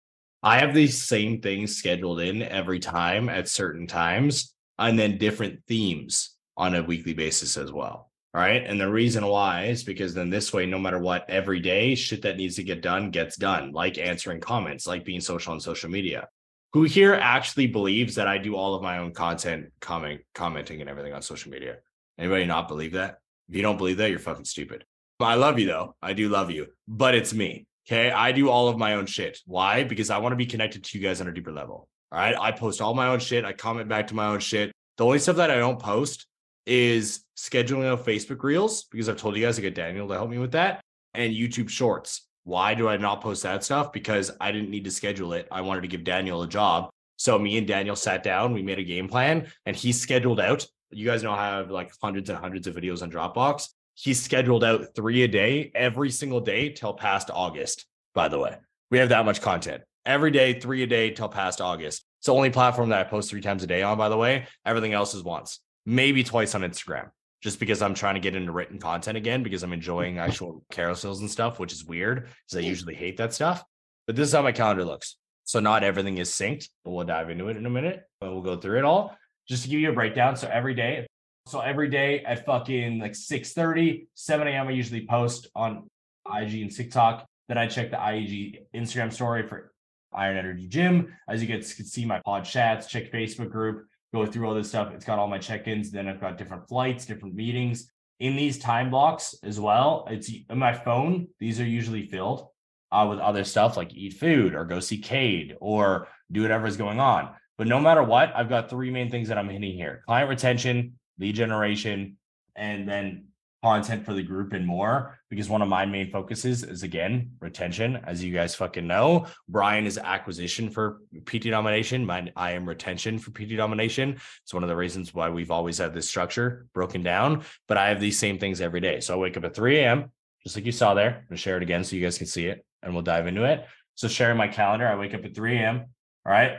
[0.42, 5.60] I have these same things scheduled in every time at certain times and then different
[5.66, 8.10] themes on a weekly basis as well.
[8.34, 8.62] All right.
[8.66, 12.22] And the reason why is because then this way, no matter what, every day, shit
[12.22, 15.88] that needs to get done gets done, like answering comments, like being social on social
[15.88, 16.28] media
[16.74, 20.90] who here actually believes that I do all of my own content, comment, commenting, and
[20.90, 21.76] everything on social media?
[22.18, 23.20] Anybody not believe that?
[23.48, 24.84] If you don't believe that, you're fucking stupid.
[25.20, 25.94] I love you though.
[26.02, 27.66] I do love you, but it's me.
[27.86, 28.10] Okay.
[28.10, 29.38] I do all of my own shit.
[29.46, 29.84] Why?
[29.84, 31.88] Because I want to be connected to you guys on a deeper level.
[32.10, 32.34] All right.
[32.38, 33.44] I post all my own shit.
[33.44, 34.72] I comment back to my own shit.
[34.98, 36.26] The only stuff that I don't post
[36.66, 40.28] is scheduling of Facebook reels because I've told you guys to get Daniel to help
[40.28, 40.80] me with that
[41.12, 42.26] and YouTube shorts.
[42.44, 43.92] Why do I not post that stuff?
[43.92, 45.48] Because I didn't need to schedule it.
[45.50, 46.90] I wanted to give Daniel a job.
[47.16, 50.66] So me and Daniel sat down, we made a game plan, and he scheduled out.
[50.90, 53.68] You guys know I have like hundreds and hundreds of videos on Dropbox.
[53.94, 57.86] He scheduled out three a day every single day till past August.
[58.14, 58.56] By the way,
[58.90, 62.04] we have that much content every day, three a day till past August.
[62.18, 64.46] It's the only platform that I post three times a day on, by the way.
[64.64, 67.10] Everything else is once, maybe twice on Instagram,
[67.44, 71.20] just because I'm trying to get into written content again because I'm enjoying actual carousels
[71.20, 73.62] and stuff, which is weird because I usually hate that stuff.
[74.06, 75.16] But this is how my calendar looks.
[75.44, 78.04] So not everything is synced, but we'll dive into it in a minute.
[78.18, 79.14] But we'll go through it all.
[79.46, 80.36] Just to give you a breakdown.
[80.36, 81.06] So every day,
[81.44, 84.68] so every day at fucking like 6 30, 7 a.m.
[84.68, 85.86] I usually post on
[86.26, 87.26] IG and TikTok.
[87.48, 89.70] Then I check the IG Instagram story for
[90.14, 91.14] Iron Energy Gym.
[91.28, 94.68] As you guys can see, my pod chats, check Facebook group, go through all this
[94.68, 94.92] stuff.
[94.94, 95.90] It's got all my check-ins.
[95.90, 97.90] Then I've got different flights, different meetings.
[98.20, 101.26] In these time blocks as well, it's in my phone.
[101.40, 102.46] These are usually filled
[102.92, 106.76] uh, with other stuff like eat food or go see Cade or do whatever is
[106.76, 107.30] going on.
[107.58, 110.98] But no matter what, I've got three main things that I'm hitting here client retention,
[111.18, 112.16] lead generation,
[112.54, 113.26] and then
[113.64, 117.96] content for the group and more because one of my main focuses is again retention.
[118.04, 122.10] As you guys fucking know brian is acquisition for pt domination.
[122.36, 124.16] I am retention for pt domination.
[124.42, 127.88] It's one of the reasons why we've always had this structure broken down but i
[127.88, 129.00] have these same things every day.
[129.00, 131.08] So i wake up at 3 a.m just like you saw there.
[131.08, 133.26] I'm going to share it again so you guys can see it and we'll dive
[133.26, 133.64] into it.
[133.94, 135.86] So sharing my calendar i wake up at 3 a.m
[136.26, 136.58] all right?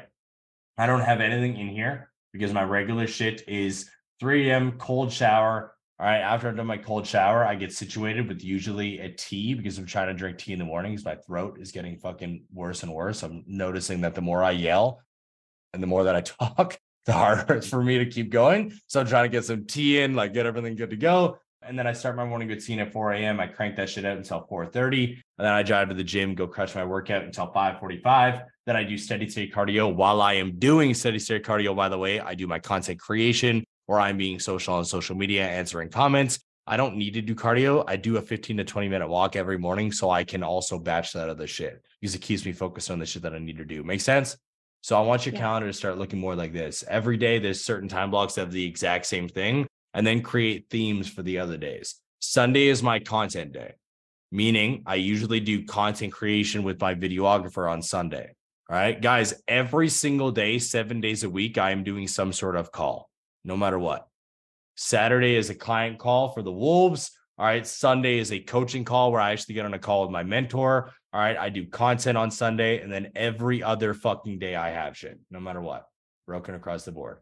[0.80, 5.75] I don't have anything in here because my regular shit is 3 a.m cold shower
[5.98, 9.54] all right, after I've done my cold shower, I get situated with usually a tea
[9.54, 11.06] because I'm trying to drink tea in the mornings.
[11.06, 13.24] My throat is getting fucking worse and worse.
[13.24, 15.02] I'm noticing that the more I yell
[15.74, 18.74] and the more that I talk, the harder it's for me to keep going.
[18.88, 21.38] So I'm trying to get some tea in, like get everything good to go.
[21.62, 23.40] And then I start my morning routine at 4 a.m.
[23.40, 25.14] I crank that shit out until 4:30.
[25.14, 28.44] And then I drive to the gym, go crush my workout until 5:45.
[28.66, 29.96] Then I do steady state cardio.
[29.96, 33.64] While I am doing steady state cardio, by the way, I do my content creation
[33.88, 36.40] or I'm being social on social media, answering comments.
[36.68, 37.84] I don't need to do cardio.
[37.88, 41.14] I do a 15 to 20 minute walk every morning so I can also batch
[41.14, 43.66] that other shit because it keeps me focused on the shit that I need to
[43.66, 43.84] do.
[43.84, 44.36] Make sense?
[44.82, 45.42] So I want your yeah.
[45.42, 46.84] calendar to start looking more like this.
[46.88, 50.68] Every day, there's certain time blocks that have the exact same thing, and then create
[50.70, 51.96] themes for the other days.
[52.20, 53.74] Sunday is my content day,
[54.32, 58.34] meaning I usually do content creation with my videographer on Sunday.
[58.70, 62.56] All right, guys, every single day, seven days a week, I am doing some sort
[62.56, 63.10] of call
[63.46, 64.08] no matter what.
[64.76, 67.12] Saturday is a client call for the Wolves.
[67.38, 67.66] All right.
[67.66, 70.92] Sunday is a coaching call where I actually get on a call with my mentor.
[71.14, 71.38] All right.
[71.38, 75.40] I do content on Sunday and then every other fucking day I have shit, no
[75.40, 75.86] matter what,
[76.28, 77.18] broken across the board.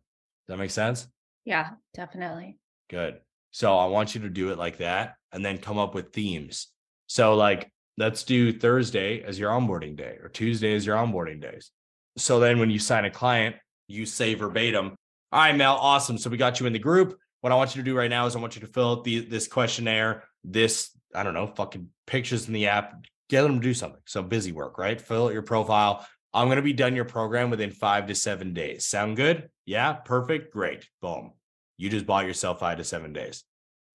[0.48, 1.08] Does that make sense?
[1.46, 2.58] Yeah, definitely.
[2.90, 3.20] Good.
[3.52, 6.68] So I want you to do it like that and then come up with themes.
[7.08, 11.70] So, like, let's do Thursday as your onboarding day or Tuesday as your onboarding days.
[12.18, 13.56] So then when you sign a client,
[13.88, 14.96] you say verbatim,
[15.34, 16.20] all right, Mel, awesome.
[16.20, 17.18] So we got you in the group.
[17.42, 19.04] What I want you to do right now is I want you to fill out
[19.04, 23.60] the this questionnaire, this, I don't know, fucking pictures in the app, get them to
[23.60, 24.00] do something.
[24.06, 25.02] So busy work, right?
[25.02, 26.06] Fill out your profile.
[26.36, 28.86] I'm going to be done your program within five to seven days.
[28.86, 29.50] Sound good?
[29.66, 30.54] Yeah, perfect.
[30.54, 30.88] Great.
[31.02, 31.32] Boom.
[31.78, 33.44] You just bought yourself five to seven days.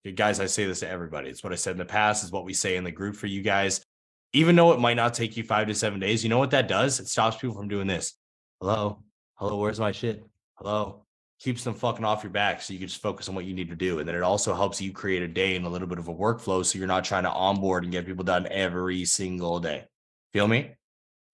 [0.05, 1.31] Okay, guys, I say this to everybody.
[1.31, 3.29] It's what I said in the past, is what we say in the group for
[3.29, 3.81] you guys.
[4.33, 6.67] Even though it might not take you five to seven days, you know what that
[6.67, 6.99] does?
[6.99, 8.15] It stops people from doing this.
[8.61, 9.03] Hello?
[9.35, 10.25] Hello, where's my shit?
[10.57, 11.05] Hello?
[11.41, 13.71] Keeps them fucking off your back so you can just focus on what you need
[13.71, 13.99] to do.
[13.99, 16.15] And then it also helps you create a day and a little bit of a
[16.15, 19.85] workflow so you're not trying to onboard and get people done every single day.
[20.33, 20.73] Feel me?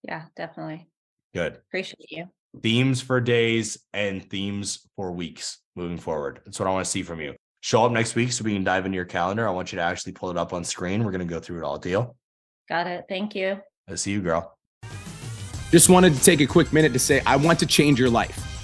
[0.02, 0.88] Yeah, definitely.
[1.32, 1.58] Good.
[1.68, 2.26] Appreciate you.
[2.62, 6.40] Themes for days and themes for weeks moving forward.
[6.44, 7.34] That's what I want to see from you.
[7.62, 9.48] Show up next week so we can dive into your calendar.
[9.48, 11.02] I want you to actually pull it up on screen.
[11.02, 11.78] We're going to go through it all.
[11.78, 12.14] Deal?
[12.68, 13.06] Got it.
[13.08, 13.58] Thank you.
[13.88, 14.56] I see you, girl.
[15.70, 18.53] Just wanted to take a quick minute to say, I want to change your life.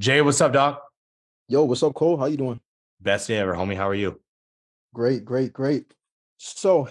[0.00, 0.82] Jay, what's up, Doc?
[1.46, 2.16] Yo, what's up, Cole?
[2.16, 2.58] How you doing?
[3.02, 3.76] Best day ever, homie.
[3.76, 4.18] How are you?
[4.94, 5.92] Great, great, great.
[6.38, 6.88] So,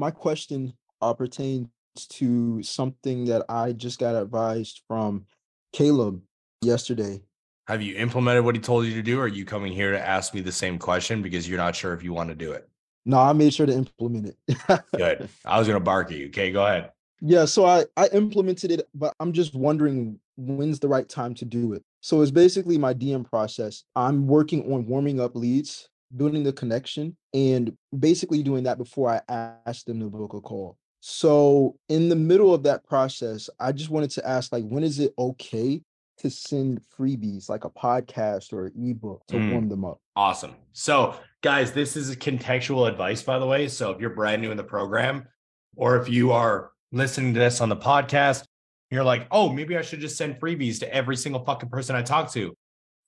[0.00, 1.68] my question uh, pertains
[2.08, 5.26] to something that I just got advised from
[5.72, 6.20] Caleb
[6.60, 7.22] yesterday.
[7.68, 10.04] Have you implemented what he told you to do, or are you coming here to
[10.04, 12.68] ask me the same question because you're not sure if you want to do it?
[13.06, 14.80] No, I made sure to implement it.
[14.96, 15.28] Good.
[15.44, 16.26] I was gonna bark at you.
[16.26, 16.90] Okay, go ahead.
[17.20, 21.44] Yeah, so I I implemented it, but I'm just wondering when's the right time to
[21.44, 21.82] do it.
[22.00, 23.82] So it's basically my DM process.
[23.96, 29.52] I'm working on warming up leads, building the connection, and basically doing that before I
[29.66, 30.76] ask them to book a call.
[31.00, 35.00] So in the middle of that process, I just wanted to ask like when is
[35.00, 35.82] it okay
[36.18, 39.50] to send freebies like a podcast or an ebook to Mm.
[39.52, 40.00] warm them up?
[40.16, 40.54] Awesome.
[40.72, 43.68] So, guys, this is contextual advice, by the way.
[43.68, 45.28] So, if you're brand new in the program,
[45.76, 48.44] or if you are listening to this on the podcast,
[48.90, 52.02] you're like, oh, maybe I should just send freebies to every single fucking person I
[52.02, 52.56] talk to.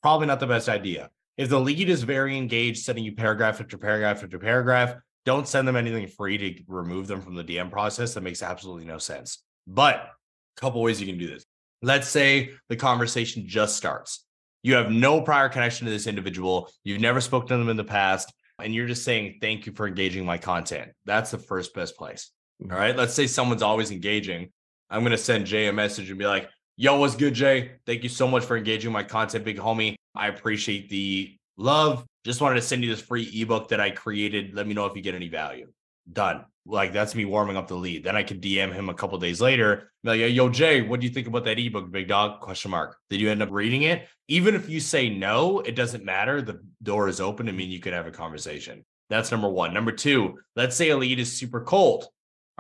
[0.03, 1.11] Probably not the best idea.
[1.37, 5.67] If the lead is very engaged, sending you paragraph after paragraph after paragraph, don't send
[5.67, 8.15] them anything free to remove them from the DM process.
[8.15, 9.43] That makes absolutely no sense.
[9.67, 11.45] But a couple ways you can do this.
[11.83, 14.25] Let's say the conversation just starts.
[14.63, 16.71] You have no prior connection to this individual.
[16.85, 19.87] You've never spoken to them in the past, and you're just saying, Thank you for
[19.87, 20.91] engaging my content.
[21.07, 22.31] That's the first best place.
[22.63, 22.73] Mm-hmm.
[22.73, 22.97] All right.
[22.97, 24.53] Let's say someone's always engaging.
[24.91, 26.49] I'm going to send Jay a message and be like,
[26.81, 27.73] Yo, what's good, Jay?
[27.85, 29.97] Thank you so much for engaging my content, big homie.
[30.15, 32.07] I appreciate the love.
[32.25, 34.55] Just wanted to send you this free ebook that I created.
[34.55, 35.71] Let me know if you get any value.
[36.11, 36.47] Done.
[36.65, 38.05] Like that's me warming up the lead.
[38.05, 39.93] Then I could DM him a couple days later.
[40.05, 42.41] Be like, yo, Jay, what do you think about that ebook, big dog?
[42.41, 42.97] Question mark.
[43.11, 44.09] Did you end up reading it?
[44.29, 46.41] Even if you say no, it doesn't matter.
[46.41, 47.47] The door is open.
[47.49, 48.87] I mean, you could have a conversation.
[49.11, 49.75] That's number one.
[49.75, 52.07] Number two, let's say a lead is super cold.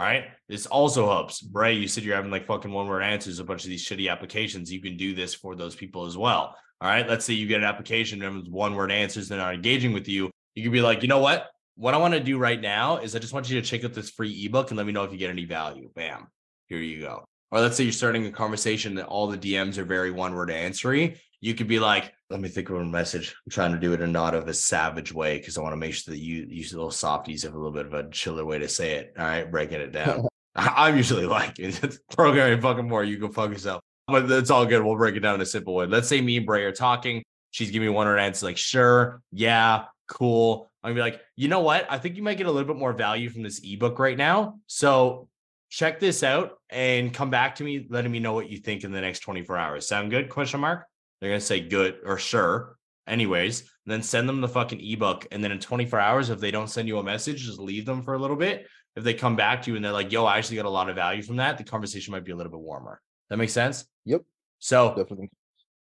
[0.00, 0.28] All right.
[0.48, 1.42] This also helps.
[1.42, 4.10] Bray, you said you're having like fucking one word answers, a bunch of these shitty
[4.10, 4.72] applications.
[4.72, 6.56] You can do this for those people as well.
[6.80, 7.06] All right.
[7.06, 10.08] Let's say you get an application and it's one word answers, they're not engaging with
[10.08, 10.30] you.
[10.54, 11.50] You could be like, you know what?
[11.76, 13.92] What I want to do right now is I just want you to check out
[13.92, 15.90] this free ebook and let me know if you get any value.
[15.94, 16.28] Bam.
[16.68, 17.26] Here you go.
[17.50, 20.50] Or let's say you're starting a conversation that all the DMs are very one word
[20.50, 21.20] answery.
[21.40, 23.34] You could be like, let me think of a message.
[23.46, 25.78] I'm trying to do it in not of a savage way because I want to
[25.78, 28.58] make sure that you use little softies have a little bit of a chiller way
[28.58, 29.14] to say it.
[29.18, 30.28] All right, breaking it down.
[30.56, 31.56] I'm usually like
[32.10, 33.04] programming fucking more.
[33.04, 33.80] You go fuck yourself.
[34.08, 34.82] But it's all good.
[34.82, 35.86] We'll break it down in a simple way.
[35.86, 37.22] Let's say me and Bray are talking.
[37.52, 40.70] She's giving me one word answer like, sure, yeah, cool.
[40.82, 41.86] I'm gonna be like, you know what?
[41.88, 44.58] I think you might get a little bit more value from this ebook right now.
[44.66, 45.28] So
[45.68, 48.92] check this out and come back to me, letting me know what you think in
[48.92, 49.86] the next 24 hours.
[49.86, 50.28] Sound good?
[50.28, 50.86] Question mark.
[51.20, 52.76] They're gonna say good or sure.
[53.06, 55.26] Anyways, then send them the fucking ebook.
[55.32, 58.02] And then in 24 hours, if they don't send you a message, just leave them
[58.02, 58.66] for a little bit.
[58.96, 60.88] If they come back to you and they're like, yo, I actually got a lot
[60.88, 63.00] of value from that, the conversation might be a little bit warmer.
[63.28, 63.84] That makes sense?
[64.04, 64.22] Yep,
[64.58, 65.30] So definitely.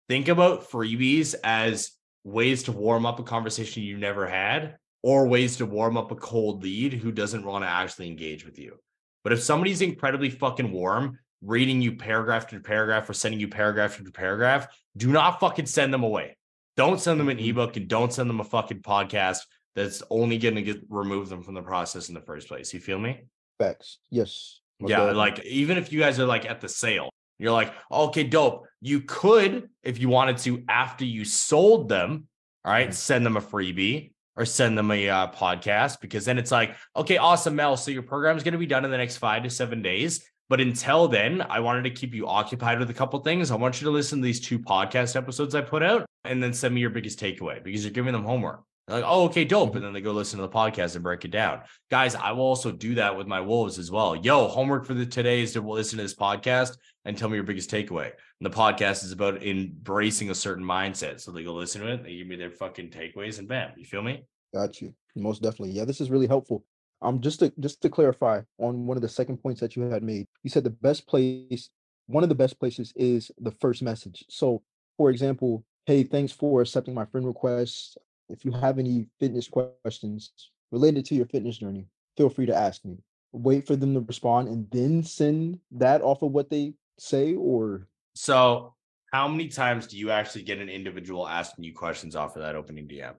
[0.08, 1.92] think about freebies as
[2.24, 6.16] ways to warm up a conversation you never had or ways to warm up a
[6.16, 8.78] cold lead who doesn't want to actually engage with you.
[9.24, 13.98] But if somebody's incredibly fucking warm, reading you paragraph after paragraph or sending you paragraph
[13.98, 14.66] after paragraph,
[14.96, 16.36] do not fucking send them away.
[16.76, 17.48] Don't send them an Mhm.
[17.48, 19.40] ebook and don't send them a fucking podcast
[19.74, 22.72] that's only going to get remove them from the process in the first place.
[22.74, 23.22] You feel me?
[23.58, 23.98] Facts.
[24.10, 24.60] Yes.
[24.80, 27.10] most Yeah, like even if you guys are like at the sale,
[27.40, 28.64] you're like, okay, dope.
[28.80, 32.28] You could, if you wanted to, after you sold them,
[32.64, 32.94] all right, Mhm.
[32.94, 37.16] send them a freebie or send them a uh, podcast because then it's like, okay,
[37.16, 37.76] awesome, Mel.
[37.76, 40.24] So your program is going to be done in the next five to seven days.
[40.48, 43.50] But until then, I wanted to keep you occupied with a couple things.
[43.50, 46.54] I want you to listen to these two podcast episodes I put out and then
[46.54, 48.62] send me your biggest takeaway because you're giving them homework.
[48.86, 49.74] They're like, oh, okay, dope.
[49.74, 51.60] And then they go listen to the podcast and break it down.
[51.90, 54.16] Guys, I will also do that with my wolves as well.
[54.16, 57.44] Yo, homework for the today is to listen to this podcast and tell me your
[57.44, 58.06] biggest takeaway.
[58.06, 61.20] And the podcast is about embracing a certain mindset.
[61.20, 63.84] So they go listen to it, they give me their fucking takeaways, and bam, you
[63.84, 64.24] feel me?
[64.54, 64.94] Got you.
[65.14, 65.72] Most definitely.
[65.72, 66.64] Yeah, this is really helpful.
[67.00, 70.02] Um, just to just to clarify on one of the second points that you had
[70.02, 71.70] made, you said the best place,
[72.06, 74.24] one of the best places is the first message.
[74.28, 74.62] So,
[74.96, 77.98] for example, hey, thanks for accepting my friend request.
[78.28, 80.32] If you have any fitness questions
[80.70, 81.86] related to your fitness journey,
[82.16, 82.98] feel free to ask me.
[83.32, 87.86] Wait for them to respond and then send that off of what they say, or
[88.14, 88.74] So,
[89.12, 92.56] how many times do you actually get an individual asking you questions off of that
[92.56, 93.14] opening DM?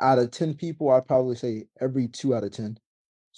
[0.00, 2.78] out of 10 people, I'd probably say every two out of 10.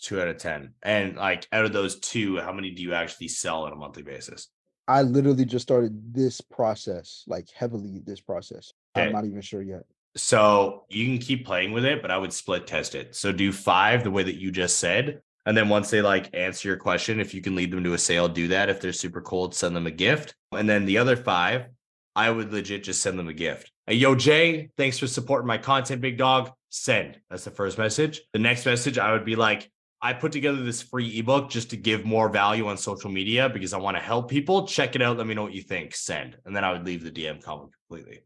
[0.00, 0.74] Two out of 10.
[0.82, 4.02] And like out of those two, how many do you actually sell on a monthly
[4.02, 4.48] basis?
[4.88, 8.72] I literally just started this process, like heavily this process.
[8.96, 9.06] Okay.
[9.06, 9.84] I'm not even sure yet.
[10.16, 13.14] So you can keep playing with it, but I would split test it.
[13.14, 15.22] So do five the way that you just said.
[15.46, 17.98] And then once they like answer your question, if you can lead them to a
[17.98, 18.68] sale, do that.
[18.68, 20.34] If they're super cold, send them a gift.
[20.52, 21.66] And then the other five,
[22.14, 23.72] I would legit just send them a gift.
[23.86, 26.52] Hey, yo, Jay, thanks for supporting my content, big dog.
[26.68, 27.18] Send.
[27.30, 28.22] That's the first message.
[28.32, 29.70] The next message, I would be like,
[30.04, 33.72] I put together this free ebook just to give more value on social media because
[33.72, 34.66] I want to help people.
[34.66, 35.16] Check it out.
[35.16, 35.94] Let me know what you think.
[35.94, 36.36] Send.
[36.44, 38.20] And then I would leave the DM comment completely.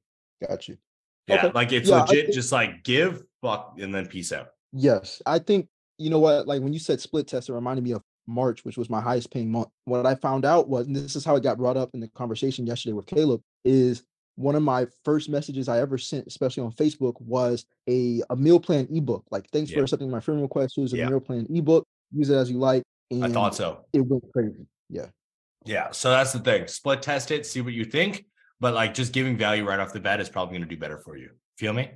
[0.49, 0.79] Got you.
[1.29, 1.53] Yeah, Okay.
[1.55, 4.49] like it's Yeah, legit, think- just like give, fuck, and then peace out.
[4.73, 5.21] Yes.
[5.27, 5.69] I think,
[5.99, 6.47] you know what?
[6.47, 9.31] Like when you said split test, it reminded me of March, which was my highest
[9.31, 9.69] paying month.
[9.85, 12.09] What I found out was, and this is how it got brought up in the
[12.09, 14.03] conversation yesterday with Caleb, is
[14.37, 18.61] one of my first messages I ever sent, especially on Facebook, was a, a meal
[18.61, 19.25] plan ebook.
[19.31, 19.79] Like, thanks Yeah.
[19.79, 20.75] for accepting my friend request.
[20.77, 21.09] Here's a Yeah.
[21.09, 21.85] meal plan ebook.
[22.13, 22.83] Use it as you like.
[23.23, 23.85] I thought so.
[23.93, 24.67] it went crazy.
[24.89, 25.07] Yeah.
[25.65, 25.91] Yeah.
[25.93, 26.67] So that's the thing.
[26.69, 28.27] Split test it, see what you think.
[28.61, 30.99] But like just giving value right off the bat is probably going to do better
[30.99, 31.31] for you.
[31.59, 31.91] Feel me?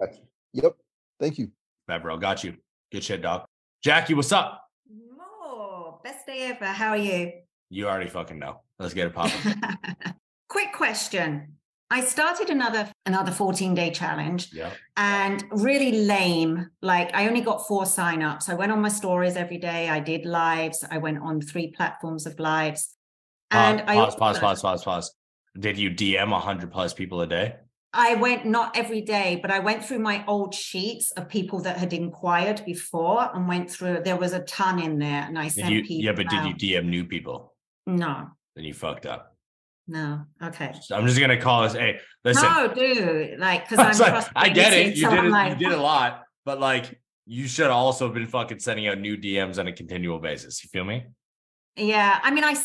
[0.00, 0.20] Gotcha.
[0.54, 0.76] Yep.
[1.20, 1.50] Thank you.
[1.86, 2.16] Bad bro.
[2.18, 2.56] Got you.
[2.92, 3.44] Good shit, dog.
[3.82, 4.62] Jackie, what's up?
[5.20, 6.66] Oh, Best day ever.
[6.66, 7.32] How are you?
[7.70, 8.60] You already fucking know.
[8.78, 9.54] Let's get it popping.
[10.48, 11.57] Quick question.
[11.90, 14.72] I started another another 14 day challenge yeah.
[14.96, 16.68] and really lame.
[16.82, 18.50] Like I only got four signups.
[18.50, 19.88] I went on my stories every day.
[19.88, 20.84] I did lives.
[20.90, 22.94] I went on three platforms of lives.
[23.50, 25.14] And Pause, I pause, pause, pause, pause, pause.
[25.58, 27.56] Did you DM 100 plus people a day?
[27.94, 31.78] I went not every day, but I went through my old sheets of people that
[31.78, 34.02] had inquired before and went through.
[34.04, 36.04] There was a ton in there, and I sent you, people.
[36.04, 36.80] yeah, but did you.
[36.80, 37.54] DM new people?
[37.86, 39.37] No, Then you fucked up.
[39.88, 40.26] No.
[40.42, 40.74] Okay.
[40.82, 41.72] So I'm just gonna call this.
[41.72, 42.44] Hey, listen.
[42.44, 43.38] No, dude.
[43.40, 44.14] Like, because I, I'm.
[44.14, 44.96] like, I get it.
[44.96, 45.30] You so did it.
[45.30, 48.98] like, you did a lot, but like you should also have been fucking sending out
[48.98, 50.62] new DMs on a continual basis.
[50.62, 51.06] You feel me?
[51.76, 52.56] Yeah, I mean, I.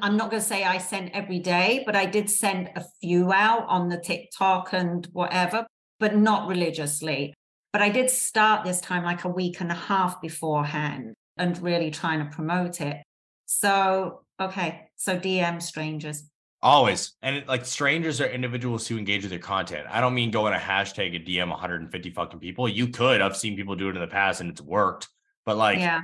[0.00, 3.32] I'm not going to say I sent every day, but I did send a few
[3.32, 5.64] out on the TikTok and whatever,
[6.00, 7.32] but not religiously.
[7.72, 11.92] But I did start this time like a week and a half beforehand and really
[11.92, 12.98] trying to promote it.
[13.46, 14.88] So, okay.
[14.96, 16.24] So DM strangers.
[16.64, 17.12] Always.
[17.20, 19.86] And it, like strangers are individuals who engage with your content.
[19.90, 22.66] I don't mean going a hashtag and DM 150 fucking people.
[22.66, 23.20] You could.
[23.20, 25.08] I've seen people do it in the past and it's worked.
[25.44, 26.00] But like yeah.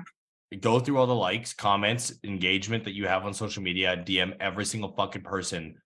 [0.61, 4.67] go through all the likes, comments, engagement that you have on social media, DM every
[4.67, 5.77] single fucking person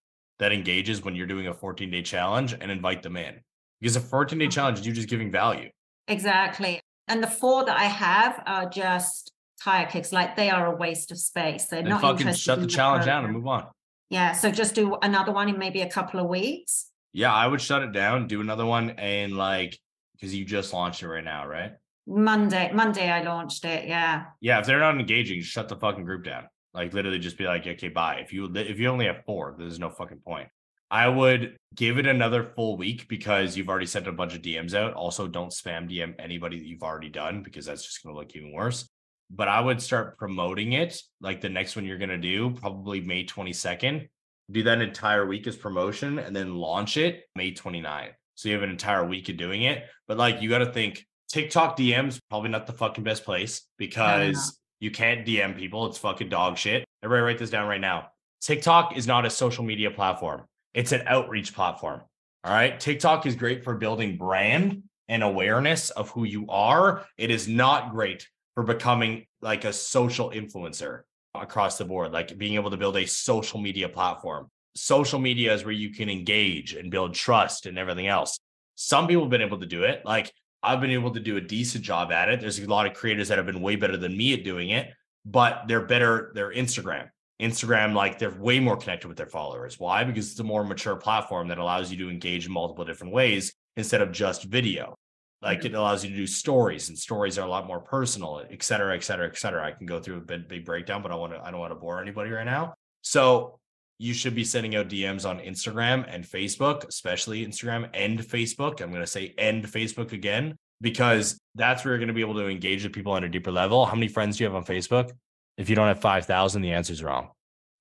[0.40, 3.36] that engages when you're doing a 14 day challenge and invite them in.
[3.80, 4.50] Because a 14 day mm-hmm.
[4.50, 5.70] challenge is you just giving value.
[6.08, 6.80] Exactly.
[7.06, 9.30] And the four that I have are just
[9.62, 10.10] tire kicks.
[10.10, 11.66] Like they are a waste of space.
[11.66, 13.66] They're And not fucking shut the in challenge down and move on.
[14.10, 14.32] Yeah.
[14.32, 16.90] So just do another one in maybe a couple of weeks.
[17.12, 19.78] Yeah, I would shut it down, do another one, and like
[20.14, 21.72] because you just launched it right now, right?
[22.06, 23.88] Monday, Monday I launched it.
[23.88, 24.24] Yeah.
[24.40, 26.44] Yeah, if they're not engaging, shut the fucking group down.
[26.72, 28.16] Like literally just be like, okay, bye.
[28.16, 30.48] If you if you only have four, there's no fucking point.
[30.90, 34.74] I would give it another full week because you've already sent a bunch of DMs
[34.74, 34.94] out.
[34.94, 38.52] Also, don't spam DM anybody that you've already done because that's just gonna look even
[38.52, 38.88] worse.
[39.30, 43.24] But I would start promoting it like the next one you're gonna do, probably May
[43.24, 44.08] 22nd.
[44.50, 48.12] Do that entire week as promotion and then launch it May 29th.
[48.34, 49.84] So you have an entire week of doing it.
[50.06, 54.90] But like you gotta think TikTok DMs probably not the fucking best place because you
[54.90, 55.86] can't DM people.
[55.86, 56.84] It's fucking dog shit.
[57.02, 58.08] Everybody write this down right now.
[58.40, 60.42] TikTok is not a social media platform.
[60.74, 62.02] It's an outreach platform.
[62.44, 62.78] All right.
[62.78, 67.06] TikTok is great for building brand and awareness of who you are.
[67.16, 71.02] It is not great for becoming like a social influencer
[71.34, 74.48] across the board, like being able to build a social media platform.
[74.76, 78.38] Social media is where you can engage and build trust and everything else.
[78.76, 80.04] Some people have been able to do it.
[80.04, 80.32] Like
[80.62, 82.40] I've been able to do a decent job at it.
[82.40, 84.88] There's a lot of creators that have been way better than me at doing it,
[85.24, 86.32] but they're better.
[86.34, 87.08] They're Instagram.
[87.42, 89.78] Instagram, like they're way more connected with their followers.
[89.78, 90.04] Why?
[90.04, 93.52] Because it's a more mature platform that allows you to engage in multiple different ways
[93.76, 94.96] instead of just video.
[95.44, 98.62] Like it allows you to do stories, and stories are a lot more personal, et
[98.62, 99.64] cetera, et cetera, et cetera.
[99.64, 101.72] I can go through a big, big breakdown, but I want to, I don't want
[101.72, 102.74] to bore anybody right now.
[103.02, 103.58] So
[103.98, 108.80] you should be sending out DMs on Instagram and Facebook, especially Instagram and Facebook.
[108.80, 112.34] I'm going to say and Facebook again because that's where you're going to be able
[112.34, 113.86] to engage with people on a deeper level.
[113.86, 115.12] How many friends do you have on Facebook?
[115.56, 117.28] If you don't have 5,000, the answer is wrong.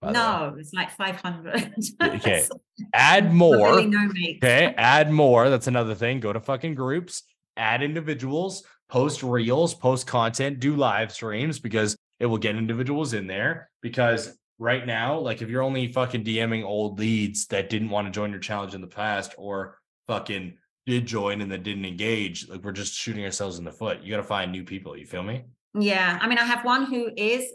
[0.02, 0.24] by the way.
[0.24, 1.74] No, it's like 500.
[2.04, 2.46] Okay.
[2.94, 3.76] Add more.
[3.78, 4.38] really.
[4.38, 4.74] Okay.
[4.78, 5.50] Add more.
[5.50, 6.20] That's another thing.
[6.20, 7.24] Go to fucking groups,
[7.58, 13.28] add individuals, post reels, post content, do live streams because it will get individuals in
[13.28, 13.70] there.
[13.82, 18.12] Because right now, like if you're only fucking DMing old leads that didn't want to
[18.12, 19.78] join your challenge in the past or
[20.08, 24.02] fucking did join and then didn't engage, like we're just shooting ourselves in the foot.
[24.02, 24.98] You got to find new people.
[24.98, 25.44] You feel me?
[25.74, 26.20] Yeah.
[26.22, 27.46] I mean, I have one who is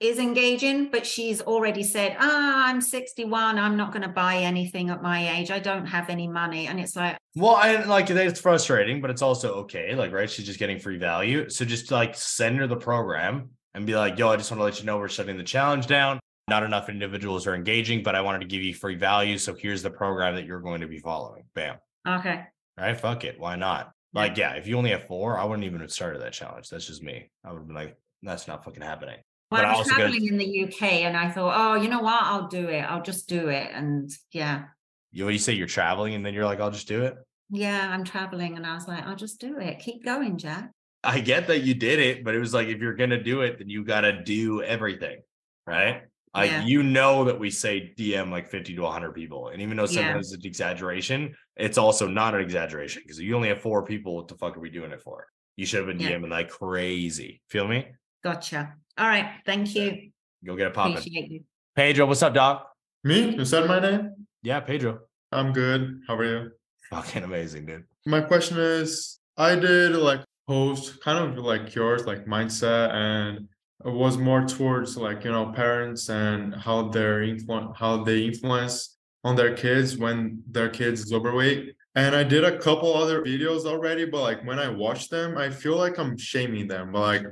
[0.00, 3.58] is engaging, but she's already said, ah, I'm 61.
[3.58, 5.50] I'm not going to buy anything at my age.
[5.50, 6.66] I don't have any money.
[6.66, 9.94] And it's like, Well, I like it's frustrating, but it's also okay.
[9.94, 10.28] Like, right?
[10.28, 11.50] She's just getting free value.
[11.50, 14.64] So just like send her the program and be like, yo, I just want to
[14.64, 16.18] let you know we're shutting the challenge down.
[16.48, 19.36] Not enough individuals are engaging, but I wanted to give you free value.
[19.36, 21.44] So here's the program that you're going to be following.
[21.54, 21.76] Bam.
[22.08, 22.46] okay.
[22.78, 22.98] All right.
[22.98, 23.38] Fuck it.
[23.38, 23.92] Why not?
[24.12, 26.68] Like, yeah, if you only have four, I wouldn't even have started that challenge.
[26.68, 27.30] That's just me.
[27.44, 29.18] I would have been like, that's not fucking happening.
[29.50, 31.88] Well, But I I was gotta- traveling in the UK and I thought, oh, you
[31.88, 32.22] know what?
[32.22, 32.80] I'll do it.
[32.82, 33.70] I'll just do it.
[33.72, 34.64] And yeah,
[35.10, 37.16] You, you say you're traveling and then you're like, I'll just do it.
[37.50, 38.56] yeah, I'm traveling.
[38.56, 39.80] And I was like, I'll just do it.
[39.80, 40.70] Keep going, Jack.
[41.02, 43.58] I get that you did it, but it was like if you're gonna do it,
[43.58, 45.20] then you gotta do everything,
[45.66, 46.02] right?
[46.34, 46.64] Like Yeah.
[46.64, 50.02] you know that we say DM like 50 to 100 people, and even though Yeah.
[50.02, 54.14] sometimes it's an exaggeration, it's also not an exaggeration because you only have four people.
[54.14, 55.26] What the fuck are we doing it for?
[55.56, 56.18] You should have been Yeah.
[56.18, 57.40] DMing like crazy.
[57.48, 57.88] Feel me?
[58.22, 58.74] Gotcha.
[58.98, 59.30] All right.
[59.46, 60.10] Thank you.
[60.44, 60.96] Go get it popping.
[60.96, 61.40] Appreciate you.
[61.76, 62.70] Pedro, what's up, doc?
[63.04, 63.34] Me?
[63.36, 64.26] You said my name?
[64.42, 65.00] Yeah, Pedro.
[65.32, 66.00] I'm good.
[66.06, 66.50] How are you?
[66.90, 67.84] Fucking amazing, dude.
[68.06, 73.48] My question is I did like post kind of like yours, like mindset, and
[73.84, 78.98] it was more towards like, you know, parents and how their influence how they influence
[79.24, 81.74] on their kids when their kids is overweight.
[81.94, 85.50] And I did a couple other videos already, but like when I watch them, I
[85.50, 86.92] feel like I'm shaming them.
[86.92, 87.26] But like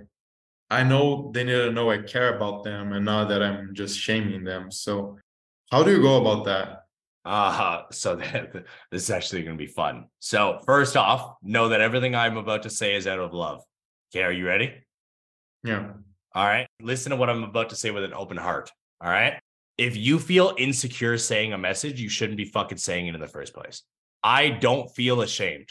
[0.70, 3.98] I know they need to know I care about them and not that I'm just
[3.98, 4.70] shaming them.
[4.70, 5.18] So
[5.70, 6.84] how do you go about that?
[7.24, 8.52] Uh, so that,
[8.90, 10.06] this is actually going to be fun.
[10.18, 13.62] So, first off, know that everything I'm about to say is out of love.
[14.10, 14.72] Okay, are you ready?
[15.62, 15.90] Yeah.
[16.34, 16.66] All right.
[16.80, 18.70] Listen to what I'm about to say with an open heart.
[19.02, 19.40] All right.
[19.76, 23.28] If you feel insecure saying a message, you shouldn't be fucking saying it in the
[23.28, 23.82] first place.
[24.22, 25.68] I don't feel ashamed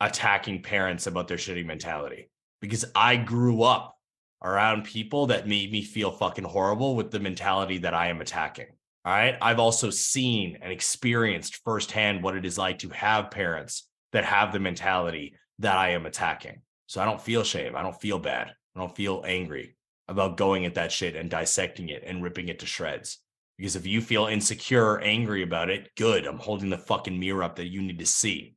[0.00, 2.30] attacking parents about their shitty mentality
[2.60, 3.96] because I grew up
[4.42, 8.66] around people that made me feel fucking horrible with the mentality that I am attacking.
[9.04, 9.36] All right.
[9.40, 14.52] I've also seen and experienced firsthand what it is like to have parents that have
[14.52, 16.60] the mentality that I am attacking.
[16.86, 17.76] So I don't feel shame.
[17.76, 18.52] I don't feel bad.
[18.74, 19.76] I don't feel angry
[20.08, 23.18] about going at that shit and dissecting it and ripping it to shreds.
[23.56, 26.26] Because if you feel insecure or angry about it, good.
[26.26, 28.54] I'm holding the fucking mirror up that you need to see.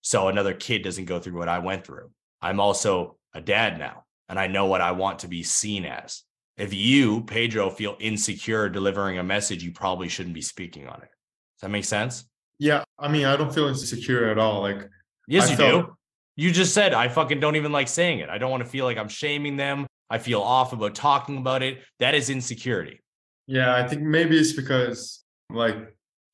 [0.00, 2.10] So another kid doesn't go through what I went through.
[2.40, 6.22] I'm also a dad now, and I know what I want to be seen as.
[6.56, 11.08] If you, Pedro, feel insecure delivering a message, you probably shouldn't be speaking on it.
[11.10, 12.24] Does that make sense?
[12.58, 12.84] Yeah.
[12.98, 14.62] I mean, I don't feel insecure at all.
[14.62, 14.88] Like
[15.28, 15.92] Yes, I you felt- do.
[16.38, 18.28] You just said I fucking don't even like saying it.
[18.28, 19.86] I don't want to feel like I'm shaming them.
[20.10, 21.82] I feel off about talking about it.
[21.98, 23.00] That is insecurity.
[23.46, 25.76] Yeah, I think maybe it's because like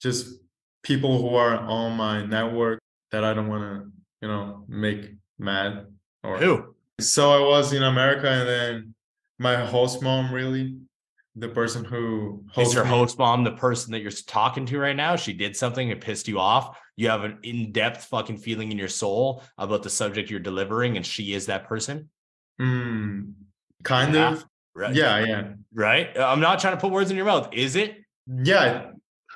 [0.00, 0.40] just
[0.82, 2.80] people who are on my network
[3.12, 3.90] that I don't want to,
[4.22, 5.86] you know, make mad
[6.24, 6.71] or Who?
[7.00, 8.94] So I was in America and then
[9.38, 10.76] my host mom really
[11.34, 14.78] the person who Is hosts your me- host mom the person that you're talking to
[14.78, 15.16] right now?
[15.16, 16.78] She did something that pissed you off.
[16.96, 21.06] You have an in-depth fucking feeling in your soul about the subject you're delivering, and
[21.06, 22.10] she is that person.
[22.60, 23.32] Mm,
[23.82, 24.32] kind Yeah.
[24.32, 24.44] of.
[24.74, 24.94] Right.
[24.94, 25.48] Yeah, yeah.
[25.74, 26.16] Right.
[26.18, 27.48] I'm not trying to put words in your mouth.
[27.52, 27.96] Is it?
[28.26, 28.90] Yeah.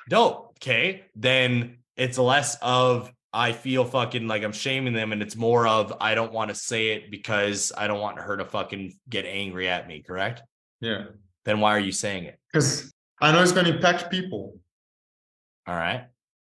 [0.07, 0.55] Dope.
[0.57, 1.03] Okay.
[1.15, 5.93] Then it's less of I feel fucking like I'm shaming them, and it's more of
[5.99, 9.67] I don't want to say it because I don't want her to fucking get angry
[9.67, 10.01] at me.
[10.01, 10.41] Correct?
[10.81, 11.05] Yeah.
[11.45, 12.39] Then why are you saying it?
[12.51, 14.59] Because I know it's gonna impact people.
[15.67, 16.05] All right.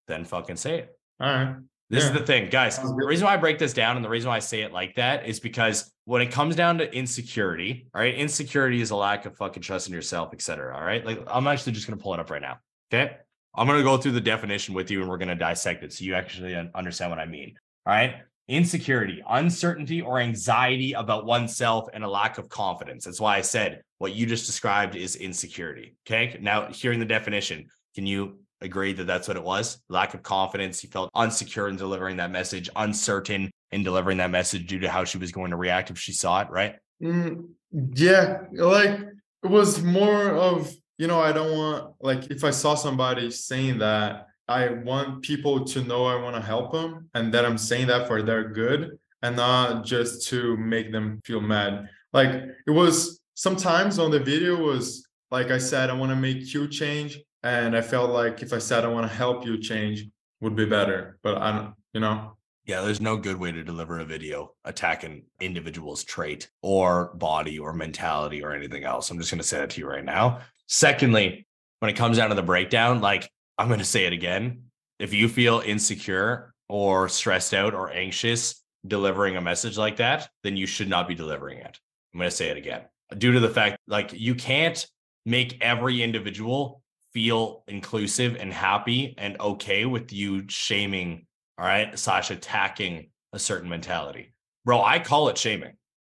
[0.08, 0.98] Then fucking say it.
[1.20, 1.56] All right.
[1.88, 2.78] This is the thing, guys.
[2.78, 4.96] The reason why I break this down and the reason why I say it like
[4.96, 9.24] that is because when it comes down to insecurity, all right, insecurity is a lack
[9.24, 10.76] of fucking trust in yourself, et cetera.
[10.76, 11.06] All right.
[11.06, 12.58] Like I'm actually just gonna pull it up right now.
[12.92, 13.16] Okay.
[13.56, 16.14] I'm gonna go through the definition with you and we're gonna dissect it so you
[16.14, 17.54] actually understand what I mean.
[17.86, 18.16] All right.
[18.48, 23.04] Insecurity, uncertainty or anxiety about oneself and a lack of confidence.
[23.04, 25.96] That's why I said what you just described is insecurity.
[26.06, 26.38] Okay.
[26.40, 29.78] Now, hearing the definition, can you agree that that's what it was?
[29.88, 30.80] Lack of confidence.
[30.80, 35.04] He felt unsecure in delivering that message, uncertain in delivering that message due to how
[35.04, 36.76] she was going to react if she saw it, right?
[37.02, 37.48] Mm,
[37.94, 39.00] yeah, like
[39.42, 43.78] it was more of, you know, I don't want like if I saw somebody saying
[43.78, 47.88] that, I want people to know I want to help them and that I'm saying
[47.88, 51.88] that for their good and not just to make them feel mad.
[52.12, 52.30] Like
[52.66, 56.68] it was sometimes on the video was like I said, I want to make you
[56.68, 57.18] change.
[57.42, 60.04] And I felt like if I said I want to help you change
[60.40, 61.18] would be better.
[61.22, 65.24] But I don't, you know, Yeah, there's no good way to deliver a video attacking
[65.40, 69.10] individual's trait or body or mentality or anything else.
[69.10, 70.40] I'm just going to say that to you right now.
[70.66, 71.46] Secondly,
[71.80, 74.64] when it comes down to the breakdown, like I'm going to say it again.
[74.98, 80.56] If you feel insecure or stressed out or anxious delivering a message like that, then
[80.56, 81.78] you should not be delivering it.
[82.14, 82.82] I'm going to say it again.
[83.16, 84.86] Due to the fact, like, you can't
[85.24, 91.26] make every individual feel inclusive and happy and okay with you shaming
[91.58, 94.34] all right, slash attacking a certain mentality.
[94.64, 95.72] Bro, I call it shaming.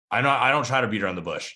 [0.09, 1.55] I don't I don't try to beat around the bush.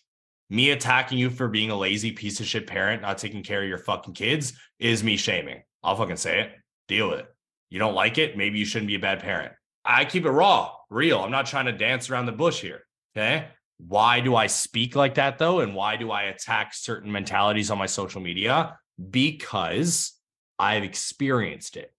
[0.52, 3.70] Me attacking you for being a lazy piece of shit parent, not taking care of
[3.70, 5.64] your fucking kids, is me shaming.
[5.82, 6.52] I'll fucking say it.
[6.90, 7.34] Deal with it.
[7.70, 9.54] You don't like it, maybe you shouldn't be a bad parent.
[9.86, 11.22] I keep it raw, real.
[11.22, 12.86] I'm not trying to dance around the bush here.
[13.16, 13.48] Okay.
[13.78, 15.62] Why do I speak like that though?
[15.62, 18.78] And why do I attack certain mentalities on my social media?
[19.10, 20.12] Because
[20.60, 21.94] I've experienced it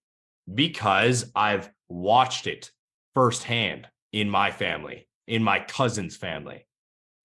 [0.53, 2.71] because I've watched it
[3.15, 6.67] firsthand in my family in my cousin's family.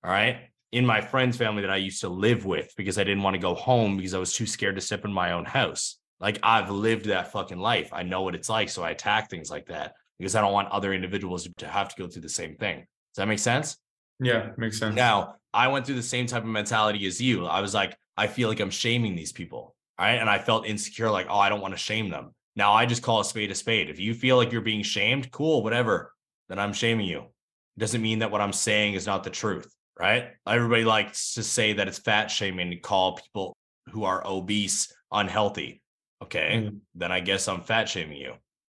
[0.02, 0.38] All right.
[0.72, 3.40] In my friend's family that I used to live with because I didn't want to
[3.40, 5.98] go home because I was too scared to step in my own house.
[6.20, 7.90] Like I've lived that fucking life.
[7.92, 8.68] I know what it's like.
[8.68, 12.02] So I attack things like that because I don't want other individuals to have to
[12.02, 12.78] go through the same thing.
[12.78, 13.78] Does that make sense?
[14.20, 14.94] Yeah, makes sense.
[14.94, 17.46] Now, I went through the same type of mentality as you.
[17.46, 19.74] I was like, I feel like I'm shaming these people.
[19.98, 20.14] Right.
[20.14, 22.34] And I felt insecure, like, oh, I don't want to shame them.
[22.54, 23.88] Now I just call a spade a spade.
[23.88, 26.12] If you feel like you're being shamed, cool, whatever.
[26.48, 27.20] Then I'm shaming you.
[27.20, 30.30] It doesn't mean that what I'm saying is not the truth, right?
[30.46, 33.56] Everybody likes to say that it's fat shaming to call people
[33.90, 35.82] who are obese unhealthy.
[36.22, 36.68] Okay.
[36.70, 36.80] Mhm.
[36.94, 38.34] Then I guess I'm fat shaming you.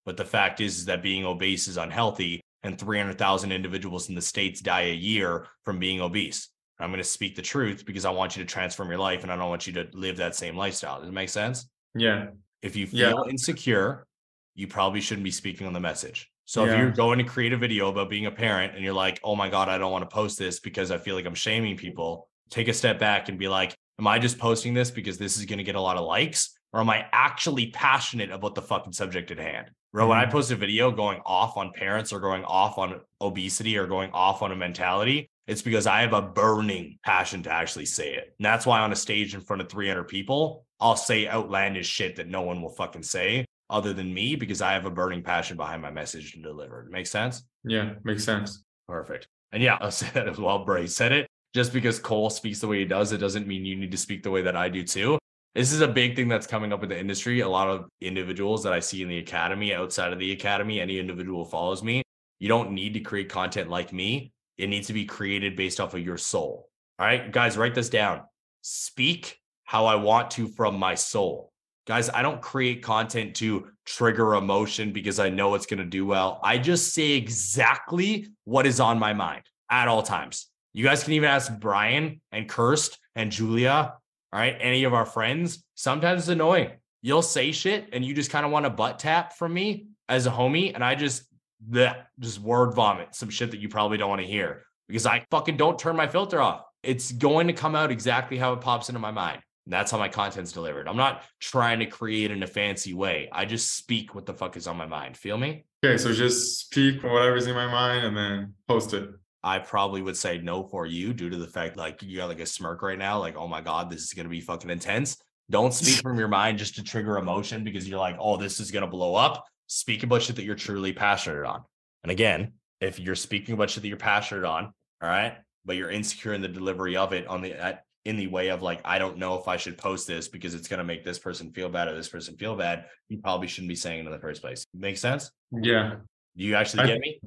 [0.05, 4.23] But the fact is, is that being obese is unhealthy and 300,000 individuals in the
[4.23, 6.49] States die a year from being obese.
[6.81, 9.33] I'm going to speak the truth because I want you to transform your life and
[9.33, 11.01] I don't want you to live that same lifestyle.
[11.01, 11.69] Does it make sense?
[11.95, 12.29] Yeah.
[12.63, 13.11] If you Yeah.
[13.11, 14.07] feel insecure,
[14.55, 16.31] you probably shouldn't be speaking on the message.
[16.49, 19.21] So if you're going to create a video about being a parent and you're like,
[19.23, 21.77] oh my God, I don't want to post this because I feel like I'm shaming
[21.77, 25.37] people, take a step back and be like, am I just posting this because this
[25.37, 26.57] is going to get a lot of likes?
[26.73, 29.71] Or am I actually passionate about the fucking subject at hand?
[29.93, 30.31] Bro, when I Mhm.
[30.31, 34.41] post a video going off on parents or going off on obesity or going off
[34.41, 38.35] on a mentality, it's because I have a burning passion to actually say it.
[38.39, 42.17] And that's why on a stage in front of 300 people, I'll say outlandish shit
[42.17, 45.57] that no one will fucking say other than me because I have a burning passion
[45.57, 46.89] behind my message to deliver.
[46.91, 47.43] Make sense?
[47.65, 48.65] Yeah, makes sense.
[48.89, 49.29] Perfect.
[49.53, 50.65] And yeah, I'll say that as well.
[50.65, 51.27] Bray said it.
[51.55, 54.23] Just because Cole speaks the way he does, it doesn't mean you need to speak
[54.23, 55.19] the way that I do too.
[55.55, 57.41] This is a big thing that's coming up in the industry.
[57.41, 60.99] A lot of individuals that I see in the academy, outside of the academy, any
[60.99, 62.03] individual follows me,
[62.39, 64.31] you don't need to create content like me.
[64.59, 66.69] It needs to be created based off of your soul.
[66.99, 68.23] All right, guys, write this down.
[68.63, 71.53] Speak how I want to from my soul.
[71.89, 76.05] Guys, I don't create content to trigger emotion because I know it's going to do
[76.05, 76.39] well.
[76.45, 80.49] I just say exactly what is on my mind at all times.
[80.75, 83.95] You guys can even ask Brian and Kirst and Julia,
[84.35, 85.65] all right, any of our friends.
[85.77, 86.73] Sometimes it's annoying.
[87.01, 90.27] You'll say shit and you just kind of want a butt tap from me as
[90.27, 90.75] a homie.
[90.75, 91.23] And I just,
[91.71, 95.25] that just word vomit some shit that you probably don't want to hear because I
[95.31, 96.65] fucking don't turn my filter off.
[96.83, 99.41] It's going to come out exactly how it pops into my mind.
[99.69, 100.89] And that's how my content's delivered.
[100.89, 103.29] I'm not trying to create in a fancy way.
[103.31, 105.15] I just speak what the fuck is on my mind.
[105.15, 105.67] Feel me?
[105.85, 109.11] Okay, so just speak whatever's in my mind and then post it.
[109.45, 112.41] I probably would say no for you due to the fact like you got like
[112.41, 115.19] a smirk right now, like, oh my God, this is gonna be fucking intense.
[115.51, 118.71] Don't speak from your mind just to trigger emotion because you're like, oh, this is
[118.71, 119.45] gonna blow up.
[119.67, 121.63] Speak about shit that you're truly passionate on.
[122.05, 125.91] And again, if you're speaking about shit that you're passionate on, all right, but you're
[125.91, 128.99] insecure in the delivery of it on the at, in the way of like, I
[128.99, 131.89] don't know if I should post this because it's gonna make this person feel bad
[131.89, 132.87] or this person feel bad.
[133.09, 134.65] You probably shouldn't be saying it in the first place.
[134.75, 135.31] Make sense?
[135.53, 135.97] Yeah.
[136.37, 137.21] Do you actually I- get me?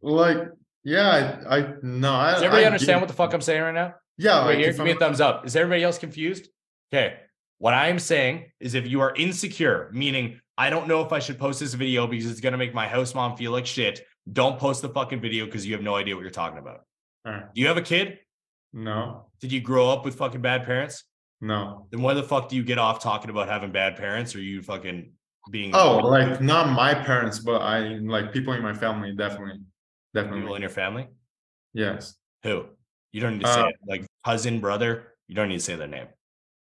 [0.00, 0.38] Like,
[0.84, 3.62] yeah, I, I no, I Does everybody I understand get- what the fuck I'm saying
[3.62, 3.94] right now?
[4.16, 4.72] Yeah, right here.
[4.72, 5.46] Give me a I'm- thumbs up.
[5.46, 6.48] Is everybody else confused?
[6.92, 7.16] Okay.
[7.58, 11.18] What I am saying is if you are insecure, meaning I don't know if I
[11.18, 14.04] should post this video because it's going to make my house mom feel like shit,
[14.32, 16.80] don't post the fucking video because you have no idea what you're talking about.
[17.26, 17.52] Alright.
[17.54, 18.18] Do you have a kid?
[18.72, 21.04] No, Did you grow up with fucking bad parents?
[21.40, 21.86] no.
[21.90, 24.60] Then why the fuck do you get off talking about having bad parents or you
[24.62, 25.12] fucking
[25.50, 29.60] being Oh, like not my parents, but I like people in my family, definitely.
[30.14, 30.40] Definitely.
[30.40, 31.06] people in your family?
[31.72, 32.14] Yes.
[32.42, 32.66] Who?
[33.12, 33.76] You don't need to say Uh, it.
[33.86, 35.14] Like cousin, brother.
[35.28, 36.08] You don't need to say their name.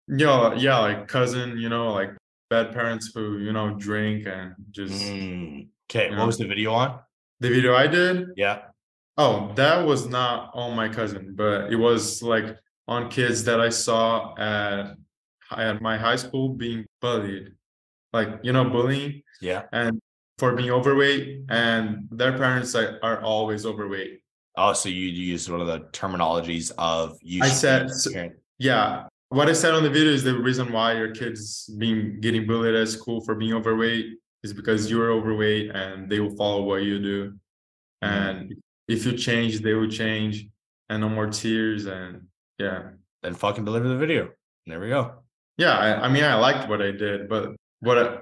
[0.08, 2.12] Yo, yeah, like cousin, you know, like
[2.50, 5.68] bad parents who, you know, drink and just Mm.
[5.90, 6.16] Okay.
[6.16, 7.00] What was the video on?
[7.40, 8.28] the video I did.
[8.38, 8.60] Yeah.
[9.18, 12.56] Oh, that was not on my cousin, but it was like
[12.88, 14.96] on kids that I saw at
[15.56, 17.54] at my high school being bullied.
[18.14, 19.64] Like, you know, bullying Yeah.
[19.72, 20.00] and
[20.38, 24.22] for being overweight and their parents are, are always overweight.
[24.58, 27.42] Oh, so you, used one of the terminologies of you.
[27.44, 28.12] I said- so-
[28.60, 29.08] Yeah.
[29.30, 32.76] What I said on the video is the reason why your kids being getting bullied
[32.76, 34.06] at school for being overweight
[34.44, 37.32] is because you're overweight and they will follow what you do.
[38.04, 38.06] Mm-hmm.
[38.06, 38.56] And
[38.88, 40.48] if you change, they will change
[40.90, 42.28] and no more tears and
[42.58, 42.90] yeah.
[43.22, 44.30] then fucking deliver the video.
[44.66, 45.16] There we go.
[45.58, 48.18] Yeah, I, I mean I liked what I did, but what I,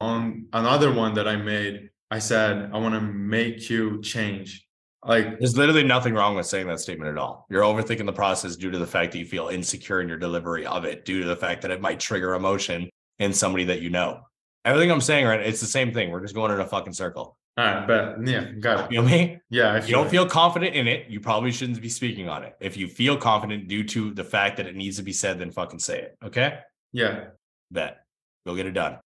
[0.00, 4.66] on another one that I made, I said I want to make you change.
[5.04, 7.46] Like There's literally nothing wrong with saying that statement at all.
[7.50, 10.64] You're overthinking the process due to the fact that you feel insecure in your delivery
[10.64, 12.88] of it, due to the fact that it might trigger emotion
[13.18, 14.20] in somebody that you know.
[14.64, 15.40] Everything I'm saying, right?
[15.40, 16.10] It's the same thing.
[16.10, 17.36] We're just going in a fucking circle.
[17.58, 18.92] All right, but yeah, got it.
[18.92, 19.38] You know me?
[19.50, 20.10] Yeah, I If you don't it.
[20.10, 22.56] feel confident in it, you probably shouldn't be speaking on it.
[22.60, 25.50] If you feel confident due to the fact that it needs to be said, then
[25.50, 26.16] fucking say it.
[26.24, 26.58] Okay?
[26.92, 27.24] Yeah,
[27.70, 28.04] Bet.
[28.46, 28.98] Go get it done.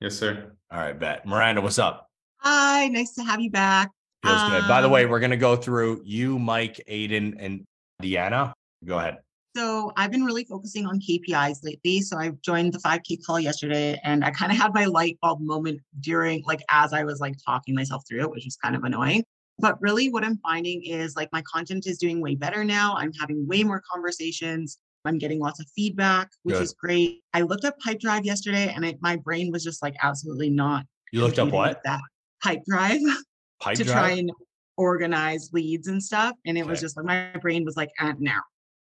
[0.00, 0.52] yes, sir.
[0.70, 1.26] All right, bet.
[1.26, 2.06] Miranda, what's up?
[2.38, 3.90] Hi, nice to have you back.
[4.24, 4.68] Feels good.
[4.68, 7.64] By the way, Um, we're gonna go through you, Mike, Aiden, and
[8.02, 8.52] Deanna.
[8.84, 9.18] Go ahead.
[9.56, 12.00] So I've been really focusing on KPIs lately.
[12.00, 15.40] So I joined the 5K call yesterday and I kind of had my light bulb
[15.40, 18.84] moment during, like, as I was like talking myself through it, which was kind of
[18.84, 19.24] annoying.
[19.58, 22.94] But really, what I'm finding is like my content is doing way better now.
[22.96, 24.78] I'm having way more conversations.
[25.04, 26.62] I'm getting lots of feedback, which Good.
[26.62, 27.22] is great.
[27.32, 30.84] I looked up Pipedrive yesterday and it, my brain was just like absolutely not.
[31.12, 31.80] You looked up what?
[31.84, 32.00] That
[32.44, 33.00] Pipedrive
[33.60, 33.96] Pipe to drive?
[33.96, 34.30] try and
[34.76, 36.36] organize leads and stuff.
[36.46, 38.40] And it was just like my brain was like, uh, now.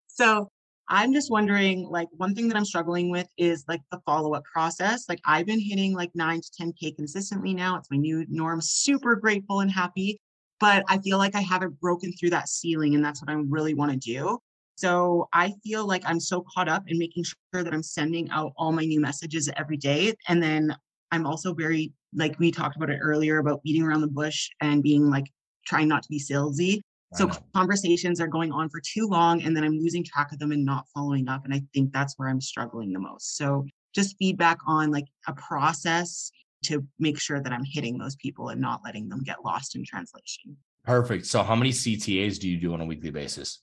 [0.08, 0.50] So
[0.88, 4.44] I'm just wondering, like, one thing that I'm struggling with is like the follow up
[4.44, 5.10] process.
[5.10, 7.78] Like, I've been hitting like nine to 10K consistently now.
[7.78, 8.62] It's my new norm.
[8.62, 10.20] Super grateful and happy.
[10.60, 13.74] But I feel like I haven't broken through that ceiling, and that's what I really
[13.74, 14.40] want to do.
[14.76, 18.54] So I feel like I'm so caught up in making sure that I'm sending out
[18.58, 20.14] all my new messages every day.
[20.28, 20.76] And then
[21.12, 24.84] I'm also very, like we talked about it earlier, about beating around the bush and
[24.84, 25.26] being like
[25.66, 26.82] trying not to be salesy.
[27.16, 30.52] So conversations are going on for too long and then I'm losing track of them
[30.52, 31.46] and not following up.
[31.46, 33.38] And I think that's where I'm struggling the most.
[33.38, 36.32] So just feedback on like a process
[36.66, 39.86] to make sure that I'm hitting those people and not letting them get lost in
[39.86, 40.58] translation.
[40.84, 41.26] Perfect.
[41.26, 43.62] So how many CTAs do you do on a weekly basis?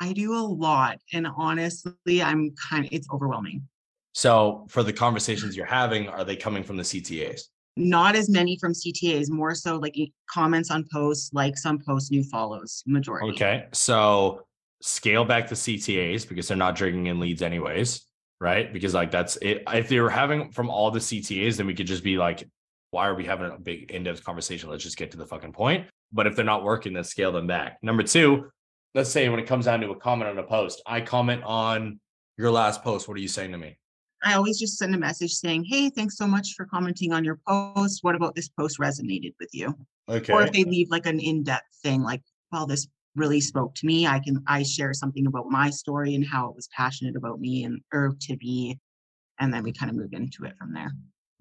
[0.00, 0.98] I do a lot.
[1.12, 3.68] And honestly, I'm kind of, it's overwhelming.
[4.12, 7.42] So for the conversations you're having, are they coming from the CTAs?
[7.80, 9.96] Not as many from CTAs, more so like
[10.30, 13.30] comments on posts, likes on posts, new follows, majority.
[13.30, 13.66] Okay.
[13.72, 14.42] So
[14.82, 18.06] scale back the CTAs because they're not drinking in leads anyways,
[18.40, 18.72] right?
[18.72, 19.62] Because like that's it.
[19.72, 22.48] If they were having from all the CTAs, then we could just be like,
[22.90, 24.68] why are we having a big in-depth conversation?
[24.68, 25.86] Let's just get to the fucking point.
[26.12, 27.78] But if they're not working, then scale them back.
[27.82, 28.50] Number two,
[28.94, 32.00] let's say when it comes down to a comment on a post, I comment on
[32.36, 33.06] your last post.
[33.06, 33.78] What are you saying to me?
[34.22, 37.40] I always just send a message saying, Hey, thanks so much for commenting on your
[37.46, 38.00] post.
[38.02, 39.74] What about this post resonated with you?
[40.08, 40.32] Okay.
[40.32, 44.06] Or if they leave like an in-depth thing, like, well, this really spoke to me.
[44.06, 47.64] I can I share something about my story and how it was passionate about me
[47.64, 48.78] and or to be.
[49.38, 50.92] And then we kind of move into it from there.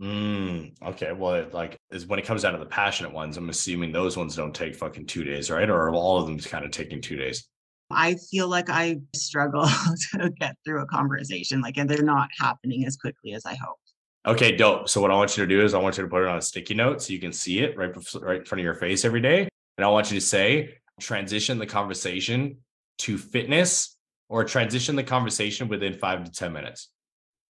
[0.01, 1.11] Mm, okay.
[1.11, 4.15] Well, it, like is when it comes down to the passionate ones, I'm assuming those
[4.15, 5.69] ones don't take fucking two days, right?
[5.69, 7.47] Or all of them kind of taking two days?
[7.91, 9.67] I feel like I struggle
[10.13, 13.79] to get through a conversation, like, and they're not happening as quickly as I hope.
[14.27, 14.89] Okay, dope.
[14.89, 16.37] So what I want you to do is I want you to put it on
[16.37, 19.05] a sticky note so you can see it right, right in front of your face
[19.05, 19.47] every day.
[19.77, 22.57] And I want you to say, transition the conversation
[22.99, 23.95] to fitness
[24.27, 26.89] or transition the conversation within five to 10 minutes.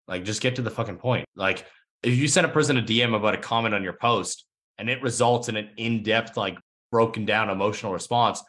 [0.06, 1.24] Like just get to the fucking point.
[1.34, 1.66] Like
[2.02, 4.44] if you send a person a DM about a comment on your post
[4.76, 6.58] and it results in an in-depth, like
[6.92, 8.42] broken down emotional response,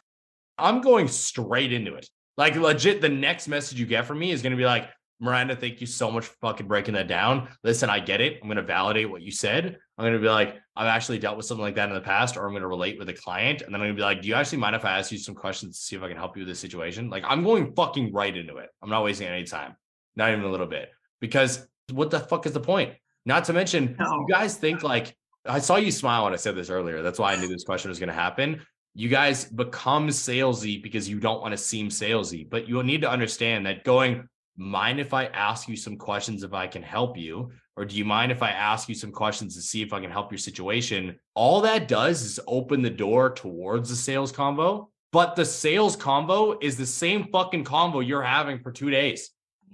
[0.60, 2.08] I'm going straight into it.
[2.36, 4.88] Like legit, the next message you get from me is going to be like,
[5.22, 7.48] Miranda, thank you so much for fucking breaking that down.
[7.62, 8.38] Listen, I get it.
[8.40, 9.76] I'm going to validate what you said.
[9.98, 12.38] I'm going to be like, I've actually dealt with something like that in the past,
[12.38, 13.60] or I'm going to relate with a client.
[13.60, 15.18] And then I'm going to be like, do you actually mind if I ask you
[15.18, 17.10] some questions to see if I can help you with this situation?
[17.10, 18.70] Like, I'm going fucking right into it.
[18.82, 19.76] I'm not wasting any time,
[20.16, 20.88] not even a little bit.
[21.20, 22.94] Because what the fuck is the point?
[23.26, 24.06] Not to mention, No.
[24.06, 27.02] you guys think like, I saw you smile when I said this earlier.
[27.02, 28.62] That's why I knew this question was going to happen.
[28.94, 33.10] You guys become salesy because you don't want to seem salesy, but you'll need to
[33.10, 37.50] understand that going, mind if I ask you some questions if I can help you?
[37.76, 40.10] Or do you mind if I ask you some questions to see if I can
[40.10, 41.18] help your situation?
[41.34, 46.58] All that does is open the door towards the sales combo, but the sales combo
[46.60, 49.30] is the same fucking combo you're having for two days.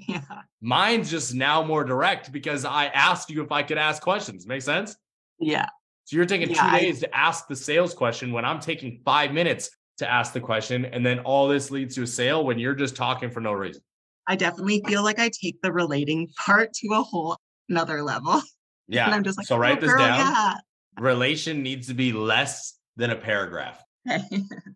[0.07, 0.21] Yeah.
[0.61, 4.47] Mine's just now more direct because I asked you if I could ask questions.
[4.47, 4.95] Make sense?
[5.41, 5.67] Yeah.
[6.07, 9.01] So you're taking Yeah, two I- days to ask the sales question when I'm taking
[9.05, 10.85] five minutes to ask the question.
[10.87, 13.83] And then all this leads to a sale when you're just talking for no reason.
[14.29, 17.37] I definitely feel like I take the relating part to a whole
[17.69, 18.41] another level.
[18.89, 19.07] Yeah.
[19.07, 20.19] And I'm just like, so "Oh, write this girl, down.
[20.21, 20.55] Yeah.
[21.01, 23.83] Relation needs to be less than a paragraph.
[24.09, 24.19] All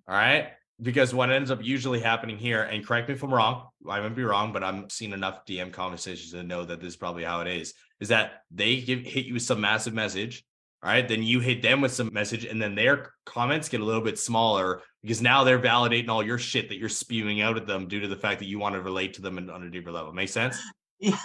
[0.09, 0.49] right.
[0.83, 4.17] Because what ends up usually happening here, and correct me if I'm wrong, I might
[4.17, 7.41] be wrong, but I'm seeing enough DM conversations to know that this is probably how
[7.43, 10.45] it is, is that they give hit you with some massive message.
[10.83, 11.07] All right.
[11.07, 14.19] Then you hit them with some message, and then their comments get a little bit
[14.19, 18.01] smaller because now they're validating all your shit that you're spewing out at them due
[18.01, 20.13] to the fact that you want to relate to them on a deeper level.
[20.13, 20.59] Make sense?
[20.99, 21.17] yeah.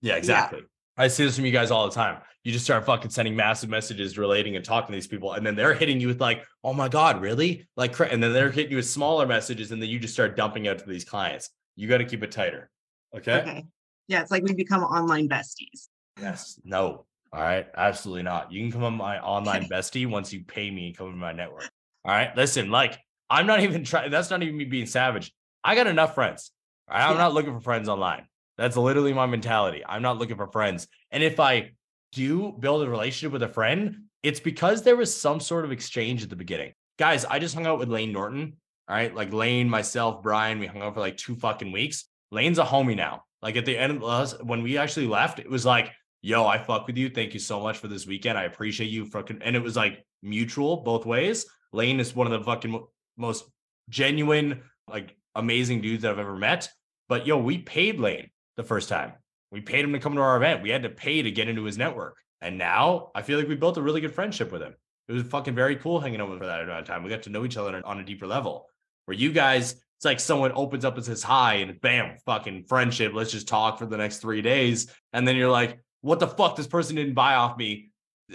[0.00, 0.62] Yeah, exactly.
[0.96, 2.20] I see this from you guys all the time.
[2.44, 5.54] You just start fucking sending massive messages relating and talking to these people, and then
[5.54, 8.76] they're hitting you with like, "Oh my god, really?" Like, and then they're hitting you
[8.76, 11.50] with smaller messages, and then you just start dumping out to these clients.
[11.76, 12.68] You got to keep it tighter.
[13.16, 13.40] Okay?
[13.40, 13.64] Okay.
[14.08, 14.22] Yeah.
[14.22, 15.88] It's like we become online besties.
[16.20, 16.60] Yes.
[16.64, 17.06] No.
[17.32, 17.66] All right.
[17.74, 18.52] Absolutely not.
[18.52, 21.32] You can come on my online bestie once you pay me and come in my
[21.32, 21.68] network.
[22.04, 22.36] All right.
[22.36, 22.98] Listen, like,
[23.30, 24.10] I'm not even trying.
[24.10, 25.32] That's not even me being savage.
[25.64, 26.50] I got enough friends.
[26.90, 27.08] All right?
[27.08, 28.26] I'm not looking for friends online.
[28.58, 29.82] That's literally my mentality.
[29.88, 30.86] I'm not looking for friends.
[31.10, 31.70] And if I
[32.12, 36.22] do build a relationship with a friend, it's because there was some sort of exchange
[36.22, 36.74] at the beginning.
[36.98, 38.56] guys, I just hung out with Lane Norton.
[38.88, 39.14] All right.
[39.14, 42.04] Like Lane, myself, Brian, we hung out for like two fucking weeks.
[42.30, 43.24] Lane's a homie now.
[43.40, 46.58] Like at the end of us, when we actually left, it was like, yo, I
[46.58, 47.10] fuck with you.
[47.10, 48.38] Thank you so much for this weekend.
[48.38, 51.46] I appreciate you fucking and it was like mutual both ways.
[51.72, 52.84] Lane is one of the fucking
[53.16, 53.44] most
[53.88, 56.68] genuine, like amazing dudes that I've ever met.
[57.08, 59.12] But yo, we paid Lane the first time.
[59.50, 60.62] We paid him to come to our event.
[60.62, 62.16] We had to pay to get into his network.
[62.40, 64.74] And now I feel like we built a really good friendship with him.
[65.08, 67.02] It was fucking very cool hanging out with for that amount of time.
[67.02, 68.66] We got to know each other on a deeper level.
[69.04, 73.12] Where you guys, it's like someone opens up and says hi, and bam, fucking friendship.
[73.12, 74.90] Let's just talk for the next three days.
[75.12, 76.56] And then you're like, what the fuck?
[76.56, 77.90] This person didn't buy off me.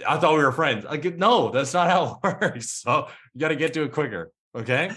[0.06, 0.84] I thought we were friends.
[0.84, 2.70] Like, no, that's not how it works.
[2.82, 4.32] So you got to get to it quicker.
[4.54, 4.90] Okay.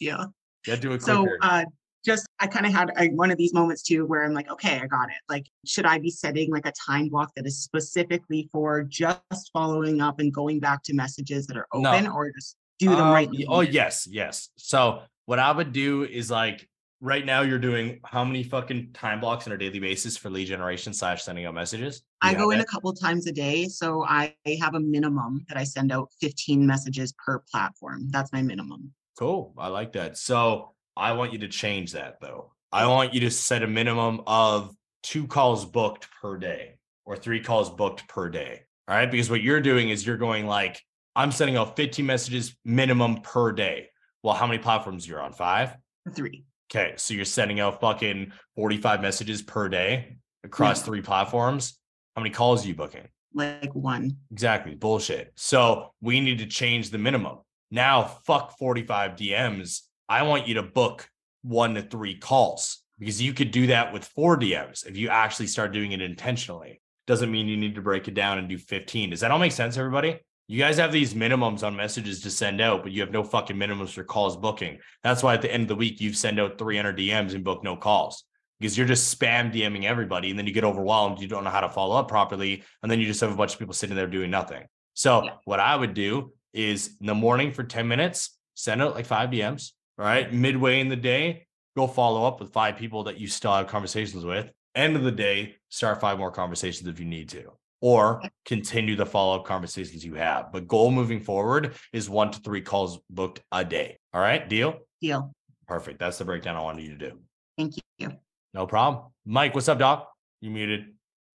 [0.00, 0.24] Yeah.
[0.64, 1.38] Get to it So quicker.
[1.42, 1.64] uh
[2.04, 4.78] just I kind of had a, one of these moments too where I'm like, okay,
[4.78, 5.16] I got it.
[5.28, 9.20] Like, should I be setting like a time block that is specifically for just
[9.52, 11.90] following up and going back to messages that are No.
[11.90, 13.28] open or just do them Um, right?
[13.48, 14.50] Oh yes, yes.
[14.56, 16.68] So what I would do is like
[17.00, 20.46] right now you're doing how many fucking time blocks on a daily basis for lead
[20.46, 22.02] generation slash sending out messages?
[22.20, 23.66] I go in a couple times a day.
[23.66, 28.08] So I have a minimum that I send out 15 messages per platform.
[28.10, 28.92] That's my minimum.
[29.18, 29.54] Cool.
[29.58, 30.18] I like that.
[30.18, 32.52] So I want you to change that though.
[32.72, 37.40] I want you to set a minimum of two calls booked per day or three
[37.40, 38.62] calls booked per day.
[38.88, 39.10] All right.
[39.10, 40.80] Because what you're doing is you're going like,
[41.14, 43.88] I'm sending out 15 messages minimum per day.
[44.22, 45.32] Well, how many platforms you're on?
[45.32, 45.76] Five?
[46.14, 46.44] Three.
[46.70, 46.94] Okay.
[46.96, 50.84] So you're sending out fucking 45 messages per day across Yeah.
[50.84, 51.78] three platforms.
[52.14, 53.08] How many calls are you booking?
[53.34, 54.16] Like one.
[54.30, 54.74] Exactly.
[54.74, 55.32] Bullshit.
[55.36, 57.38] So we need to change the minimum.
[57.70, 59.82] Now, fuck 45 DMs.
[60.08, 61.08] I want you to book
[61.42, 65.46] one to three calls because you could do that with four DMs if you actually
[65.46, 66.80] start doing it intentionally.
[67.06, 69.10] Doesn't mean you need to break it down and do 15.
[69.10, 70.18] Does that all make sense, everybody?
[70.50, 73.56] You guys have these minimums on messages to send out, but you have no fucking
[73.56, 74.78] minimums for calls booking.
[75.02, 77.62] That's why at the end of the week, you send out 300 DMs and book
[77.62, 78.24] no calls
[78.58, 80.30] because you're just spam DMing everybody.
[80.30, 81.20] And then you get overwhelmed.
[81.20, 82.64] You don't know how to follow up properly.
[82.82, 84.64] And then you just have a bunch of people sitting there doing nothing.
[84.94, 85.30] So, Yeah.
[85.44, 89.28] what I would do is in the morning for 10 minutes, send out like five
[89.30, 90.32] DMs, right?
[90.32, 91.46] Midway in the day,
[91.76, 94.50] go follow up with five people that you still have conversations with.
[94.74, 99.06] End of the day, start five more conversations if you need to, or continue the
[99.06, 100.52] follow up conversations you have.
[100.52, 103.98] But goal moving forward is one to three calls booked a day.
[104.12, 104.78] All right, deal?
[105.00, 105.32] Deal.
[105.66, 105.98] Perfect.
[105.98, 107.18] That's the breakdown I wanted you to do.
[107.56, 108.12] Thank you.
[108.54, 109.12] No problem.
[109.26, 110.10] Mike, what's up, doc?
[110.40, 110.86] You muted.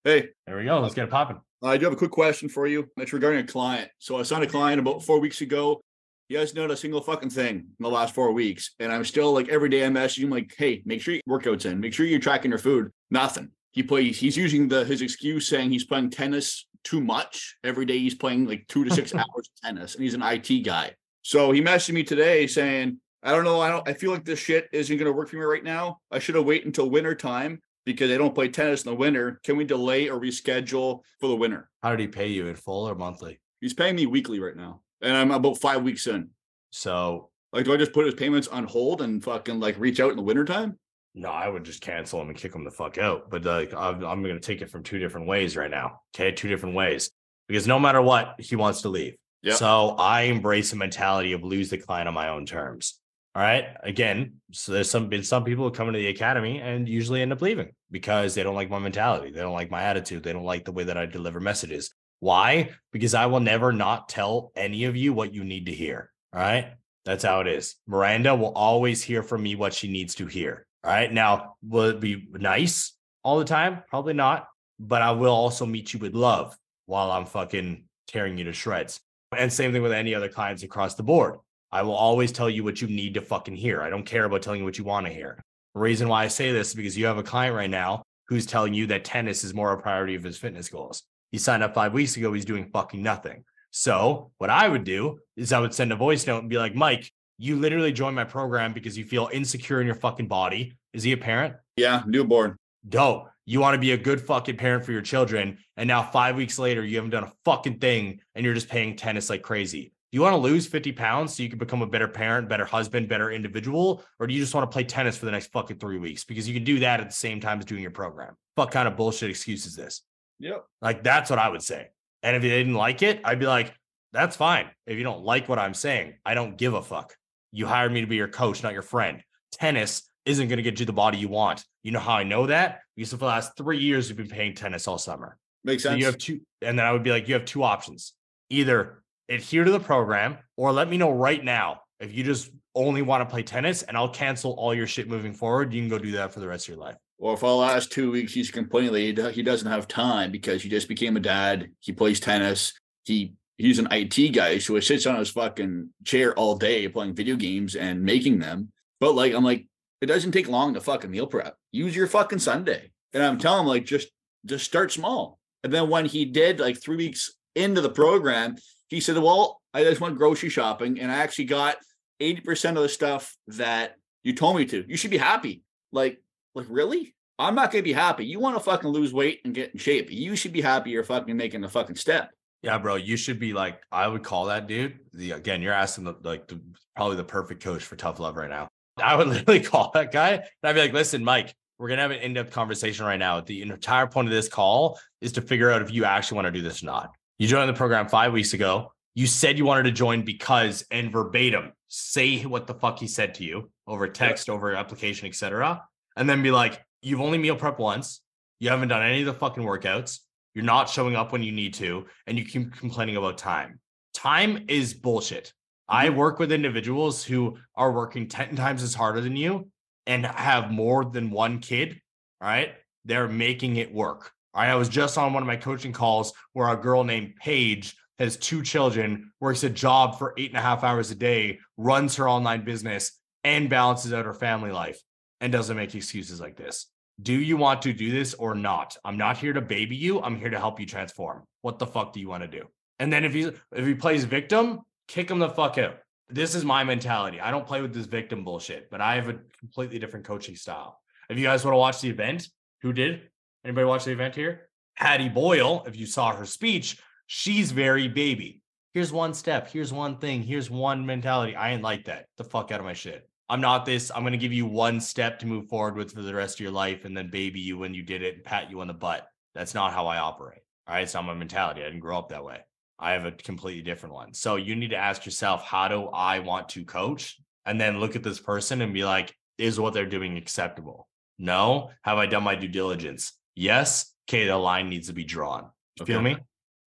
[0.03, 0.79] Hey, There we go.
[0.79, 1.37] Let's get it popping.
[1.61, 2.89] Uh, I do have a quick question for you.
[2.97, 3.89] It's regarding a client.
[3.99, 5.79] So I signed a client about four weeks ago.
[6.27, 8.71] He hasn't done a single fucking thing in the last four weeks.
[8.79, 11.65] And I'm still like every day I'm messaging him like, hey, make sure your workouts
[11.65, 12.91] in, make sure you're tracking your food.
[13.11, 13.51] Nothing.
[13.73, 17.57] He plays, he's using the his excuse saying he's playing tennis too much.
[17.63, 20.63] Every day he's playing like two to six hours of tennis and he's an IT
[20.63, 20.93] guy.
[21.23, 24.39] So he messaged me today saying, I don't know, I don't I feel like this
[24.39, 25.99] shit isn't gonna work for me right now.
[26.11, 29.39] I should have waited until winter time because they don't play tennis in the winter.
[29.43, 31.69] Can we delay or reschedule for the winter?
[31.81, 33.39] How did he pay you in full or monthly?
[33.59, 36.29] He's paying me weekly right now, and I'm about five weeks in.
[36.69, 40.11] So Like, do I just put his payments on hold and fucking like reach out
[40.11, 40.77] in the wintertime?
[41.15, 43.29] No, I would just cancel him and kick him the fuck out.
[43.29, 46.01] But like, I'm, I'm going to take it from two different ways right now.
[46.15, 47.11] Okay, two different ways
[47.47, 49.15] because no matter what, he wants to leave.
[49.41, 49.55] Yeah.
[49.55, 52.99] So I embrace a mentality of lose the client on my own terms.
[53.35, 53.65] All right.
[53.81, 57.33] Again, so there's some been some people who come into the academy and usually end
[57.33, 59.31] up leaving because they don't like my mentality.
[59.31, 60.23] They don't like my attitude.
[60.23, 61.91] They don't like the way that I deliver messages.
[62.19, 62.71] Why?
[62.91, 66.11] Because I will never not tell any of you what you need to hear.
[66.33, 66.73] All right.
[67.05, 67.75] That's how it is.
[67.85, 70.65] Miranda will always hear from me what she needs to hear.
[70.83, 71.11] All right.
[71.11, 73.83] Now, will it be nice all the time?
[73.87, 74.47] Probably not.
[74.79, 76.57] But I will also meet you with love
[76.87, 78.99] while I'm fucking tearing you to shreds.
[79.35, 81.37] And same thing with any other clients across the board.
[81.71, 83.81] I will always tell you what you need to fucking hear.
[83.81, 85.41] I don't care about telling you what you want to hear.
[85.73, 88.45] The reason why I say this is because you have a client right now who's
[88.45, 91.03] telling you that tennis is more a priority of his fitness goals.
[91.31, 92.31] He signed up five weeks ago.
[92.31, 93.43] He's doing fucking nothing.
[93.71, 96.75] So what I would do is I would send a voice note and be like,
[96.75, 100.77] Mike, you literally joined my program because you feel insecure in your fucking body.
[100.93, 101.55] Is he a parent?
[101.75, 102.57] Yeah, newborn.
[102.87, 103.29] Dope.
[103.45, 105.57] You want to be a good fucking parent for your children.
[105.75, 108.95] And now five weeks later, you haven't done a fucking thing and you're just paying
[108.95, 109.93] tennis like crazy.
[110.11, 112.65] Do you want to lose 50 pounds so you can become a better parent, better
[112.65, 114.03] husband, better individual?
[114.19, 116.23] Or do you just want to play tennis for the next fucking three weeks?
[116.23, 118.35] Because you can do that at the same time as doing your program.
[118.55, 120.03] What kind of bullshit excuse is this?
[120.39, 120.65] Yep.
[120.81, 121.89] Like that's what I would say.
[122.21, 123.73] And if you didn't like it, I'd be like,
[124.13, 124.67] that's fine.
[124.85, 127.17] If you don't like what I'm saying, I don't give a fuck.
[127.53, 129.21] You hired me to be your coach, not your friend.
[129.51, 131.63] Tennis isn't going to get you the body you want.
[131.83, 132.79] You know how I know that?
[132.95, 135.37] Because for the last three years, we've been paying tennis all summer.
[135.63, 135.99] Makes So sense.
[135.99, 138.13] you have two, and then I would be like, you have two options.
[138.49, 143.01] Either adhere to the program or let me know right now if you just only
[143.03, 145.73] want to play tennis and I'll cancel all your shit moving forward.
[145.73, 146.95] You can go do that for the rest of your life.
[147.19, 150.69] Or for the last two weeks, he's complaining that he doesn't have time because he
[150.69, 151.69] just became a dad.
[151.79, 152.73] He plays tennis.
[153.03, 157.15] He he's an IT guy, so he sits on his fucking chair all day playing
[157.15, 158.71] video games and making them.
[158.99, 159.67] But like, I'm like,
[160.01, 161.55] it doesn't take long to fucking meal prep.
[161.71, 162.91] Use your fucking Sunday.
[163.13, 164.09] And I'm telling him like, just
[164.45, 165.39] just start small.
[165.63, 168.55] And then when he did like three weeks into the program,
[168.89, 171.77] he said, "Well, I just went grocery shopping and I actually got
[172.19, 174.83] 80% of the stuff that you told me to.
[174.87, 176.21] You should be happy." Like,
[176.55, 177.15] like really?
[177.39, 178.25] I'm not gonna be happy.
[178.25, 180.11] You want to fucking lose weight and get in shape.
[180.11, 182.31] You should be happy you're fucking making the fucking step.
[182.63, 184.99] Yeah, bro, you should be like, I would call that dude.
[185.13, 186.59] The again, you're asking the like the,
[186.95, 188.69] probably the perfect coach for tough love right now.
[189.03, 192.11] I would literally call that guy and I'd be like, listen, Mike, we're gonna have
[192.11, 193.41] an in-depth conversation right now.
[193.41, 196.51] The entire point of this call is to figure out if you actually want to
[196.51, 197.11] do this or not.
[197.37, 198.93] You joined the program five weeks ago.
[199.15, 203.35] You said you wanted to join because and verbatim say what the fuck he said
[203.35, 205.83] to you over text, over application, etc.
[206.15, 208.21] And then be like, you've only meal prep once.
[208.59, 210.19] You haven't done any of the fucking workouts.
[210.53, 213.79] You're not showing up when you need to, and you keep complaining about time.
[214.13, 215.53] Time is bullshit.
[215.89, 216.17] I mm-hmm.
[216.17, 219.69] work with individuals who are working 10 times as harder than you
[220.05, 221.99] and have more than one kid.
[222.41, 222.73] All right.
[223.05, 224.31] They're making it work.
[224.53, 224.69] All right.
[224.69, 228.37] I was just on one of my coaching calls where a girl named Paige has
[228.37, 232.29] two children, works a job for eight and a half hours a day, runs her
[232.29, 235.01] online business, and balances out her family life
[235.41, 236.87] and doesn't make excuses like this.
[237.21, 238.97] Do you want to do this or not?
[239.05, 240.21] I'm not here to baby you.
[240.21, 241.43] I'm here to help you transform.
[241.61, 242.67] What the fuck do you want to do?
[242.99, 245.97] And then if he if he plays victim, kick him the fuck out.
[246.29, 247.39] This is my mentality.
[247.39, 250.99] I don't play with this victim bullshit, but I have a completely different coaching style.
[251.29, 252.49] If you guys want to watch the event,
[252.81, 253.29] who did?
[253.63, 254.69] Anybody watch the event here?
[254.95, 258.61] Hattie Boyle, if you saw her speech, she's very baby.
[258.93, 259.71] Here's one step.
[259.71, 260.43] Here's one thing.
[260.43, 261.55] Here's one mentality.
[261.55, 262.25] I ain't like that.
[262.37, 263.27] The fuck out of my shit.
[263.49, 264.11] I'm not this.
[264.13, 266.59] I'm going to give you one step to move forward with for the rest of
[266.61, 268.93] your life and then baby you when you did it and pat you on the
[268.93, 269.27] butt.
[269.53, 270.61] That's not how I operate.
[270.87, 271.03] All right.
[271.03, 271.81] It's not my mentality.
[271.81, 272.59] I didn't grow up that way.
[272.99, 274.33] I have a completely different one.
[274.33, 277.37] So you need to ask yourself, how do I want to coach?
[277.65, 281.07] And then look at this person and be like, is what they're doing acceptable?
[281.37, 281.91] No.
[282.03, 283.33] Have I done my due diligence?
[283.55, 284.13] Yes.
[284.29, 284.47] Okay.
[284.47, 285.69] The line needs to be drawn.
[285.99, 286.37] You feel me?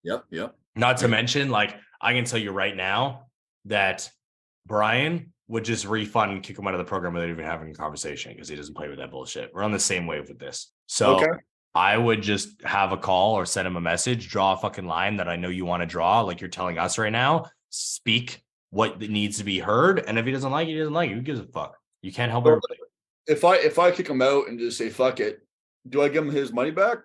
[0.04, 0.24] Yep.
[0.30, 0.54] Yep.
[0.74, 3.26] Not to mention, like, I can tell you right now
[3.66, 4.10] that
[4.66, 7.74] Brian would just refund and kick him out of the program without even having a
[7.74, 9.52] conversation because he doesn't play with that bullshit.
[9.54, 10.72] We're on the same wave with this.
[10.86, 11.26] So Okay.
[11.74, 15.16] I would just have a call or send him a message, draw a fucking line
[15.18, 17.44] that I know you want to draw, like you're telling us right now.
[17.70, 20.00] Speak what needs to be heard.
[20.00, 21.14] And if he doesn't like it, he doesn't like it.
[21.14, 21.76] Who gives a fuck?
[22.02, 22.78] You can't help everybody.
[23.26, 25.40] If I if I kick him out and just say fuck it,
[25.88, 26.98] do I give him his money back?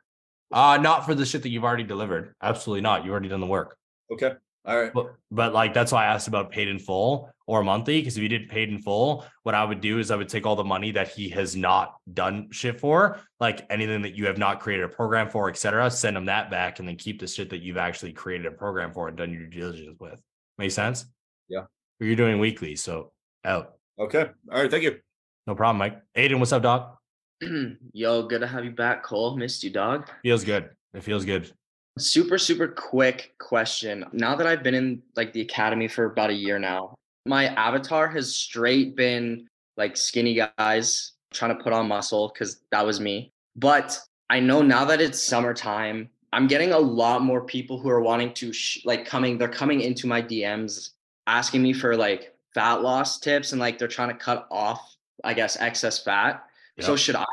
[0.51, 2.33] Uh, not for the shit that you've already delivered.
[2.41, 3.03] Absolutely not.
[3.03, 3.77] You've already done the work.
[4.11, 4.31] Okay.
[4.65, 4.93] All right.
[4.93, 7.99] But but like that's why I asked about paid in full or monthly.
[7.99, 10.45] Because if you did paid in full, what I would do is I would take
[10.45, 14.37] all the money that he has not done shit for, like anything that you have
[14.37, 15.91] not created a program for, etc.
[15.91, 18.93] Send him that back, and then keep the shit that you've actually created a program
[18.93, 20.21] for and done your due diligence with.
[20.57, 21.03] Make sense?
[21.49, 21.65] Yeah.
[21.99, 23.11] Or you're doing weekly, so
[23.43, 23.73] out.
[23.99, 24.29] Okay.
[24.49, 24.71] All right.
[24.71, 24.99] Thank you.
[25.45, 26.01] No problem, Mike.
[26.15, 26.95] Aiden, what's up, dog?
[27.91, 29.35] Yo, good to have you back, Cole.
[29.35, 30.09] Missed you, dog.
[30.23, 30.69] Feels good.
[30.93, 31.51] It feels good.
[31.99, 34.05] Super, super quick question.
[34.13, 36.95] Now that I've been in like the academy for about a year now,
[37.25, 39.47] my avatar has straight been
[39.77, 43.31] like skinny guys trying to put on muscle because that was me.
[43.55, 43.99] But
[44.29, 48.33] I know now that it's summertime, I'm getting a lot more people who are wanting
[48.35, 50.91] to sh- like coming, they're coming into my DMs
[51.27, 55.33] asking me for like fat loss tips and like they're trying to cut off, I
[55.33, 56.43] guess, excess fat.
[56.79, 57.25] So should I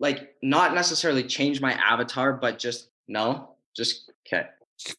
[0.00, 4.48] like not necessarily change my avatar, but just no, just okay,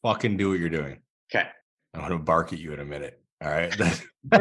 [0.02, 1.00] fucking do what you're doing.
[1.30, 1.50] okay.
[1.94, 3.20] I'm gonna bark at you in a minute.
[3.44, 3.72] All right.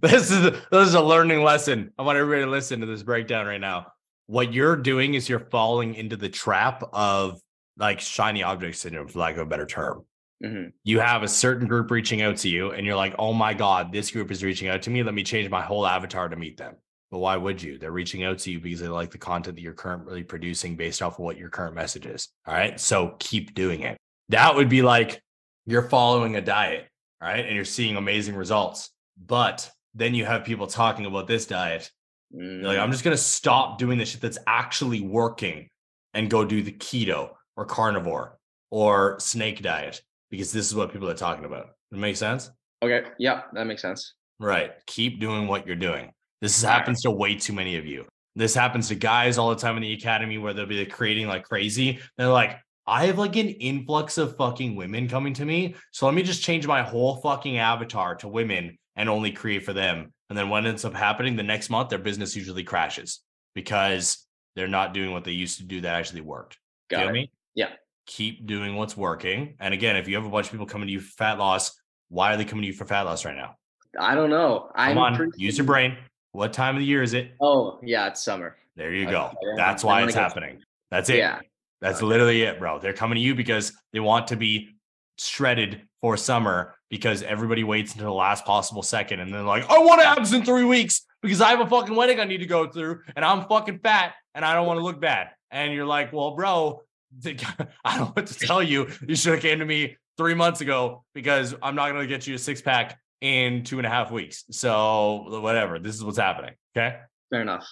[0.00, 1.92] this is this is a learning lesson.
[1.98, 3.88] I want everybody to listen to this breakdown right now.
[4.26, 7.40] What you're doing is you're falling into the trap of
[7.76, 10.04] like shiny object syndrome, for lack of a better term.
[10.42, 10.72] Mhm.
[10.84, 13.92] You have a certain group reaching out to you, and you're like, oh my God,
[13.92, 15.02] this group is reaching out to me.
[15.02, 16.76] Let me change my whole avatar to meet them.
[17.10, 17.78] But why would you?
[17.78, 21.00] They're reaching out to you because they like the content that you're currently producing based
[21.02, 22.28] off of what your current message is.
[22.46, 22.78] All right.
[22.78, 23.96] So keep doing it.
[24.28, 25.22] That would be like
[25.66, 26.86] you're following a diet,
[27.20, 27.44] right?
[27.44, 28.90] And you're seeing amazing results.
[29.26, 31.90] But then you have people talking about this diet.
[32.30, 32.92] You're like, I'm mm.
[32.92, 35.68] just going to stop doing the shit that's actually working
[36.14, 38.38] and go do the keto or carnivore
[38.70, 41.70] or snake diet because this is what people are talking about.
[41.90, 42.50] It makes sense?
[42.82, 43.08] Okay.
[43.18, 44.14] Yeah, that makes sense.
[44.38, 44.72] Right.
[44.86, 46.12] Keep doing what you're doing.
[46.40, 48.04] This happens to way too many of you.
[48.36, 51.42] This happens to guys all the time in the academy where they'll be creating like
[51.42, 51.98] crazy.
[52.16, 52.58] They're like,
[52.88, 55.74] I have like an influx of fucking women coming to me.
[55.92, 59.74] So let me just change my whole fucking avatar to women and only create for
[59.74, 60.10] them.
[60.30, 63.20] And then what ends up happening the next month, their business usually crashes
[63.54, 66.56] because they're not doing what they used to do that actually worked.
[66.88, 67.12] Got Feel it.
[67.12, 67.30] me?
[67.54, 67.68] Yeah.
[68.06, 69.56] Keep doing what's working.
[69.60, 71.78] And again, if you have a bunch of people coming to you for fat loss,
[72.08, 73.56] why are they coming to you for fat loss right now?
[74.00, 74.70] I don't know.
[74.74, 75.98] I'm Come on, pretty- use your brain.
[76.32, 77.32] What time of the year is it?
[77.40, 78.56] Oh, yeah, it's summer.
[78.76, 79.32] There you go.
[79.56, 80.62] That's why it's happening.
[80.90, 81.18] That's it.
[81.18, 81.40] Yeah.
[81.80, 82.78] That's literally it, bro.
[82.78, 84.76] They're coming to you because they want to be
[85.18, 89.78] shredded for summer because everybody waits until the last possible second and they're like, I
[89.78, 92.68] want abs in three weeks because I have a fucking wedding I need to go
[92.68, 95.30] through and I'm fucking fat and I don't want to look bad.
[95.50, 96.82] And you're like, well, bro,
[97.24, 97.36] I
[97.84, 98.88] don't know what to tell you.
[99.06, 102.26] You should have came to me three months ago because I'm not going to get
[102.26, 104.44] you a six pack in two and a half weeks.
[104.50, 106.54] So whatever, this is what's happening.
[106.76, 106.98] Okay.
[107.30, 107.66] Fair enough.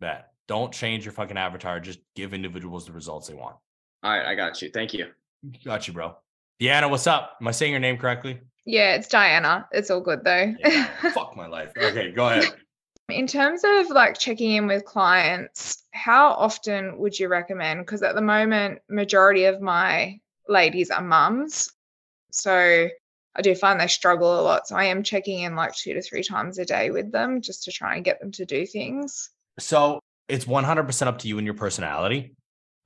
[0.00, 0.30] Bet.
[0.48, 1.80] Don't change your fucking avatar.
[1.80, 3.56] Just give individuals the results they want.
[4.02, 4.70] All right, I got you.
[4.70, 5.06] Thank you.
[5.64, 6.16] Got you, bro.
[6.60, 7.36] Deanna, what's up?
[7.40, 8.40] Am I saying your name correctly?
[8.64, 9.68] Yeah, it's Diana.
[9.72, 10.54] It's all good though.
[11.12, 11.72] Fuck my life.
[11.76, 12.52] Okay, go ahead.
[13.08, 17.86] In terms of like checking in with clients, how often would you recommend?
[17.86, 20.18] Because at the moment, majority of my
[20.48, 21.70] ladies are mums.
[22.32, 22.88] So
[23.36, 24.66] I do find they struggle a lot.
[24.66, 27.62] So I am checking in like two to three times a day with them just
[27.64, 29.30] to try and get them to do things.
[29.60, 32.34] So it's 100% up to you and your personality.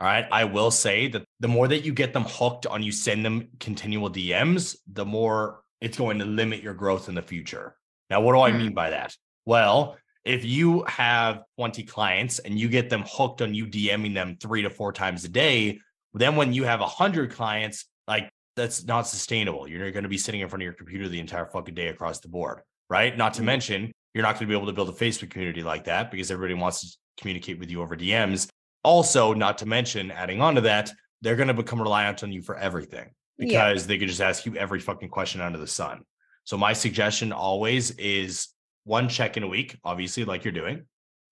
[0.00, 0.26] All right.
[0.32, 3.48] I will say that the more that you get them hooked on you send them
[3.58, 7.76] continual DMs, the more it's going to limit your growth in the future.
[8.08, 8.74] Now, what do I mean hmm.
[8.74, 9.14] by that?
[9.46, 14.36] Well, if you have 20 clients and you get them hooked on you DMing them
[14.40, 15.80] three to four times a day,
[16.12, 19.68] then when you have 100 clients, like that's not sustainable.
[19.68, 22.20] You're going to be sitting in front of your computer the entire fucking day across
[22.20, 23.16] the board, right?
[23.16, 23.46] Not to hmm.
[23.46, 26.30] mention, you're not going to be able to build a Facebook community like that because
[26.30, 28.48] everybody wants to communicate with you over DMs.
[28.84, 32.40] Also, not to mention, adding on to that, they're going to become reliant on you
[32.42, 33.46] for everything Yeah.
[33.46, 36.02] because they could just ask you every fucking question under the sun.
[36.44, 38.48] So my suggestion always is
[38.84, 40.86] one check in a week, obviously, like you're doing.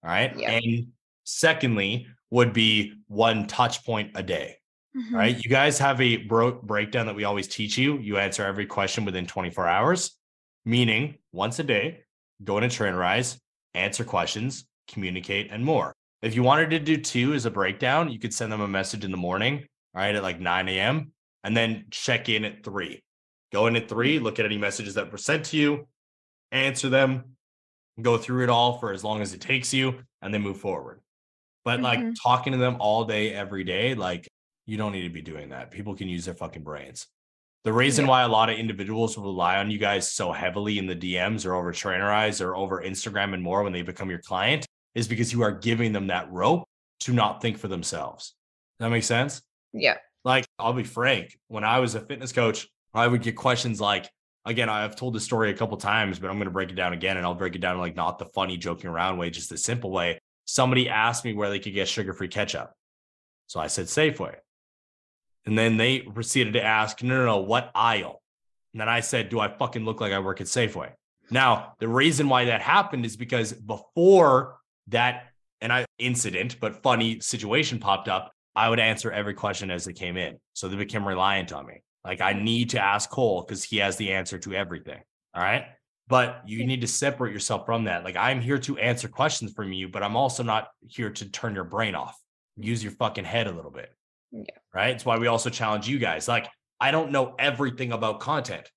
[0.05, 0.37] All right.
[0.39, 0.51] Yeah.
[0.53, 0.89] And
[1.25, 4.57] secondly, would be one touch point a day.
[4.95, 5.13] Mhm.
[5.13, 5.43] All right.
[5.43, 7.99] You guys have a bro- breakdown that we always teach you.
[7.99, 10.15] You answer every question within 24 hours,
[10.67, 12.01] meaning once a day,
[12.45, 13.41] go into Trainerize,
[13.73, 15.95] answer questions, communicate, and more.
[16.23, 19.05] If you wanted to do two as a breakdown, you could send them a message
[19.05, 21.13] in the morning, all right, at like 9 a.m.,
[21.45, 23.03] and then check in at three.
[23.53, 25.87] Go in at three, look at any messages that were sent to you,
[26.51, 27.37] answer them,
[28.03, 31.01] go through it all for as long as it takes you, and then move forward.
[31.65, 32.15] But like Mhm.
[32.21, 34.29] talking to them all day, every day, like
[34.67, 35.71] you don't need to be doing that.
[35.71, 37.07] People can use their fucking brains.
[37.65, 40.95] The reason why a lot of individuals rely on you guys so heavily in the
[40.95, 44.67] DMs or over Trainerize or over Instagram and more when they become your client
[44.99, 46.69] is because you are giving them that rope
[46.99, 48.35] to not think for themselves.
[48.79, 49.41] Does that make sense?
[49.73, 49.99] Yeah.
[50.25, 54.11] Like, I'll be frank, when I was a fitness coach, I would get questions like,
[54.45, 56.93] again, I've told this story a couple times, but I'm going to break it down
[56.93, 59.57] again and I'll break it down like not the funny joking around way, just the
[59.57, 60.19] simple way.
[60.47, 62.73] Somebody asked me where they could get sugar free ketchup.
[63.47, 64.35] So I said Safeway.
[65.47, 68.21] And then they proceeded to ask, no, no, no, what aisle?
[68.75, 70.91] And then I said, do I fucking look like I work at Safeway?
[71.31, 74.58] Now, the reason why that happened is because before
[74.89, 75.25] that
[75.61, 79.93] and I incident, but funny situation popped up, I would answer every question as they
[79.93, 80.39] came in.
[80.53, 81.83] So they became reliant on me.
[82.05, 85.01] Like I need to ask Cole because he has the answer to everything.
[85.35, 85.65] All right.
[86.07, 88.05] But you need to separate yourself from that.
[88.05, 91.55] Like I'm here to answer questions from you, but I'm also not here to turn
[91.55, 92.19] your brain off.
[92.57, 93.93] Use your fucking head a little bit.
[94.33, 94.45] Yeah.
[94.75, 94.91] Right.
[94.91, 96.29] It's why we also challenge you guys.
[96.29, 96.49] Like
[96.81, 98.71] I don't know everything about content.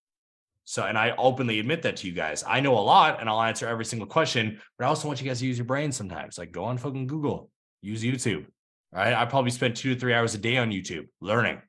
[0.64, 2.44] So, and I openly admit that to you guys.
[2.48, 5.28] I know a lot and I'll answer every single question, but I also want you
[5.28, 6.38] guys to use your brain sometimes.
[6.38, 7.50] Like go on fucking Google,
[7.82, 8.46] use YouTube.
[8.94, 9.14] Right.
[9.14, 11.62] I probably spend two to three hours a day on YouTube learning,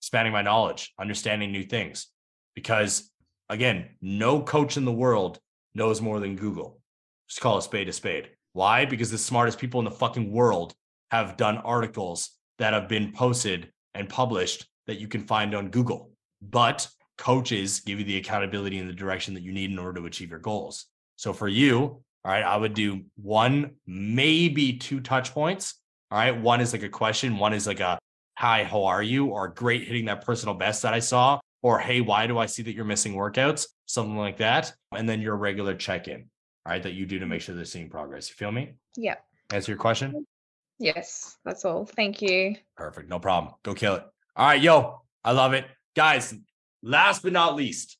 [0.00, 2.08] expanding my knowledge, understanding new things.
[2.54, 3.10] Because
[3.50, 5.38] again, no coach in the world
[5.74, 6.80] knows more than Google.
[7.28, 8.30] Just call a spade a spade.
[8.52, 8.84] Why?
[8.84, 10.74] Because the smartest people in the fucking world
[11.10, 16.10] have done articles that have been posted and published that you can find on Google.
[16.40, 20.06] But coaches give you the accountability and the direction that you need in order to
[20.06, 20.86] achieve your goals.
[21.16, 21.78] So for you,
[22.24, 25.74] all right, I would do one, maybe two touch points.
[26.10, 26.38] All right.
[26.38, 27.98] One is like a question, one is like a
[28.36, 29.26] hi, how are you?
[29.26, 31.40] Or great hitting that personal best that I saw.
[31.62, 33.66] Or hey, why do I see that you're missing workouts?
[33.86, 34.72] Something like that.
[34.92, 36.28] And then your regular check-in,
[36.66, 38.28] all right, that you do to make sure they're seeing progress.
[38.28, 38.74] You feel me?
[38.96, 39.16] Yeah.
[39.52, 40.10] Answer your question?
[40.10, 40.22] Mm-hmm.
[40.78, 41.36] Yes.
[41.44, 41.86] That's all.
[41.86, 42.56] Thank you.
[42.76, 43.08] Perfect.
[43.08, 43.54] No problem.
[43.62, 44.04] Go kill it.
[44.36, 45.66] All right, yo, I love it.
[45.94, 46.34] Guys,
[46.84, 47.96] last but not least,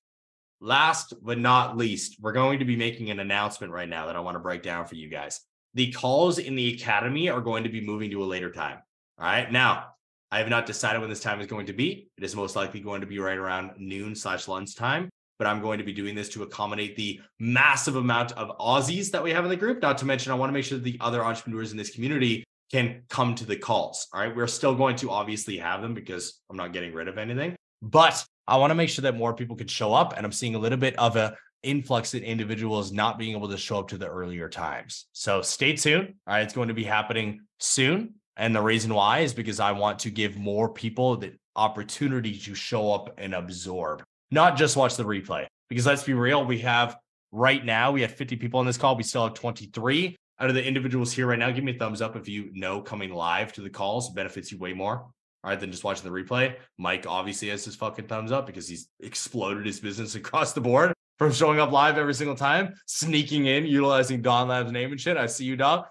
[0.61, 4.21] last but not least, we're going to be making an announcement right now that I
[4.21, 5.41] want to break down for you guys.
[5.75, 8.79] The calls in the academy are going to be moving to a later time.
[9.19, 9.51] All right.
[9.51, 9.87] Now,
[10.31, 12.09] I have not decided when this time is going to be.
[12.17, 15.79] It is most likely going to be right around noon slash lunchtime but I'm going
[15.79, 19.51] to be doing this to accommodate the massive amount of Aussies that we have in
[19.51, 19.83] the group.
[19.83, 22.45] Not to mention, I want to make sure that the other entrepreneurs in this community
[22.71, 24.07] can come to the calls.
[24.13, 24.35] All right.
[24.35, 28.25] We're still going to obviously have them because I'm not getting rid of anything, but
[28.47, 30.15] I want to make sure that more people can show up.
[30.17, 33.57] And I'm seeing a little bit of a influx in individuals not being able to
[33.57, 35.07] show up to the earlier times.
[35.13, 36.15] So stay tuned.
[36.27, 36.43] All right.
[36.43, 38.15] It's going to be happening soon.
[38.37, 42.55] And the reason why is because I want to give more people the opportunity to
[42.55, 45.47] show up and absorb not just watch the replay.
[45.69, 46.97] Because let's be real, we have
[47.33, 48.97] right now, we have 50 people on this call.
[48.97, 51.51] We still have 23 out of the individuals here right now.
[51.51, 54.59] Give me a thumbs up if you know coming live to the calls benefits you
[54.59, 55.07] way more.
[55.45, 56.57] Right, than just watching the replay.
[56.79, 60.95] Mike obviously has his fucking thumbs up because he's exploded his business across the board
[61.19, 65.19] from showing up live every single time, sneaking in, utilizing Don Lab's name and shit.
[65.19, 65.85] I see you, Don.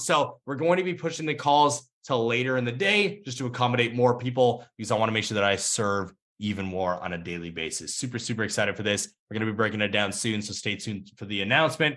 [0.00, 3.46] So we're going to be pushing the calls till later in the day just to
[3.46, 7.12] accommodate more people because I want to make sure that I serve even more on
[7.12, 7.94] a daily basis.
[7.94, 9.12] Super, super excited for this.
[9.28, 10.40] We're going to be breaking it down soon.
[10.40, 11.96] So stay tuned for the announcement.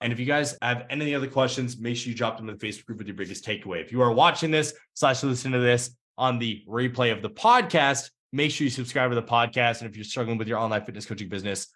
[0.00, 2.66] And if you guys have any other questions, make sure you drop them in the
[2.66, 3.80] Facebook group with your biggest takeaway.
[3.80, 8.10] If you are watching this slash listening to this on the replay of the podcast,
[8.32, 9.80] make sure you subscribe to the podcast.
[9.80, 11.68] And if you're struggling with your online fitness coaching business,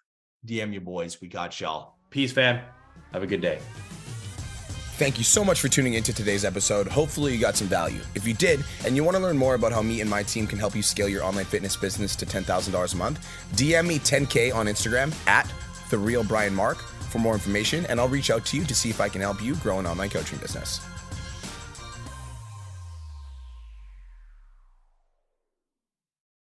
[0.45, 1.19] DM you boys.
[1.21, 1.95] We got y'all.
[2.09, 2.61] Peace, fam.
[3.13, 3.59] Have a good day.
[4.99, 6.85] Thank you so much for tuning into today's episode.
[6.85, 8.01] Hopefully, you got some value.
[8.15, 10.45] If you did, and you want to learn more about how me and my team
[10.45, 14.53] can help you scale your online fitness business to $10,000 a month, DM me 10K
[14.53, 15.49] on Instagram at
[15.89, 18.89] The Real Brian Mark for more information, and I'll reach out to you to see
[18.89, 20.81] if I can help you grow an online coaching business.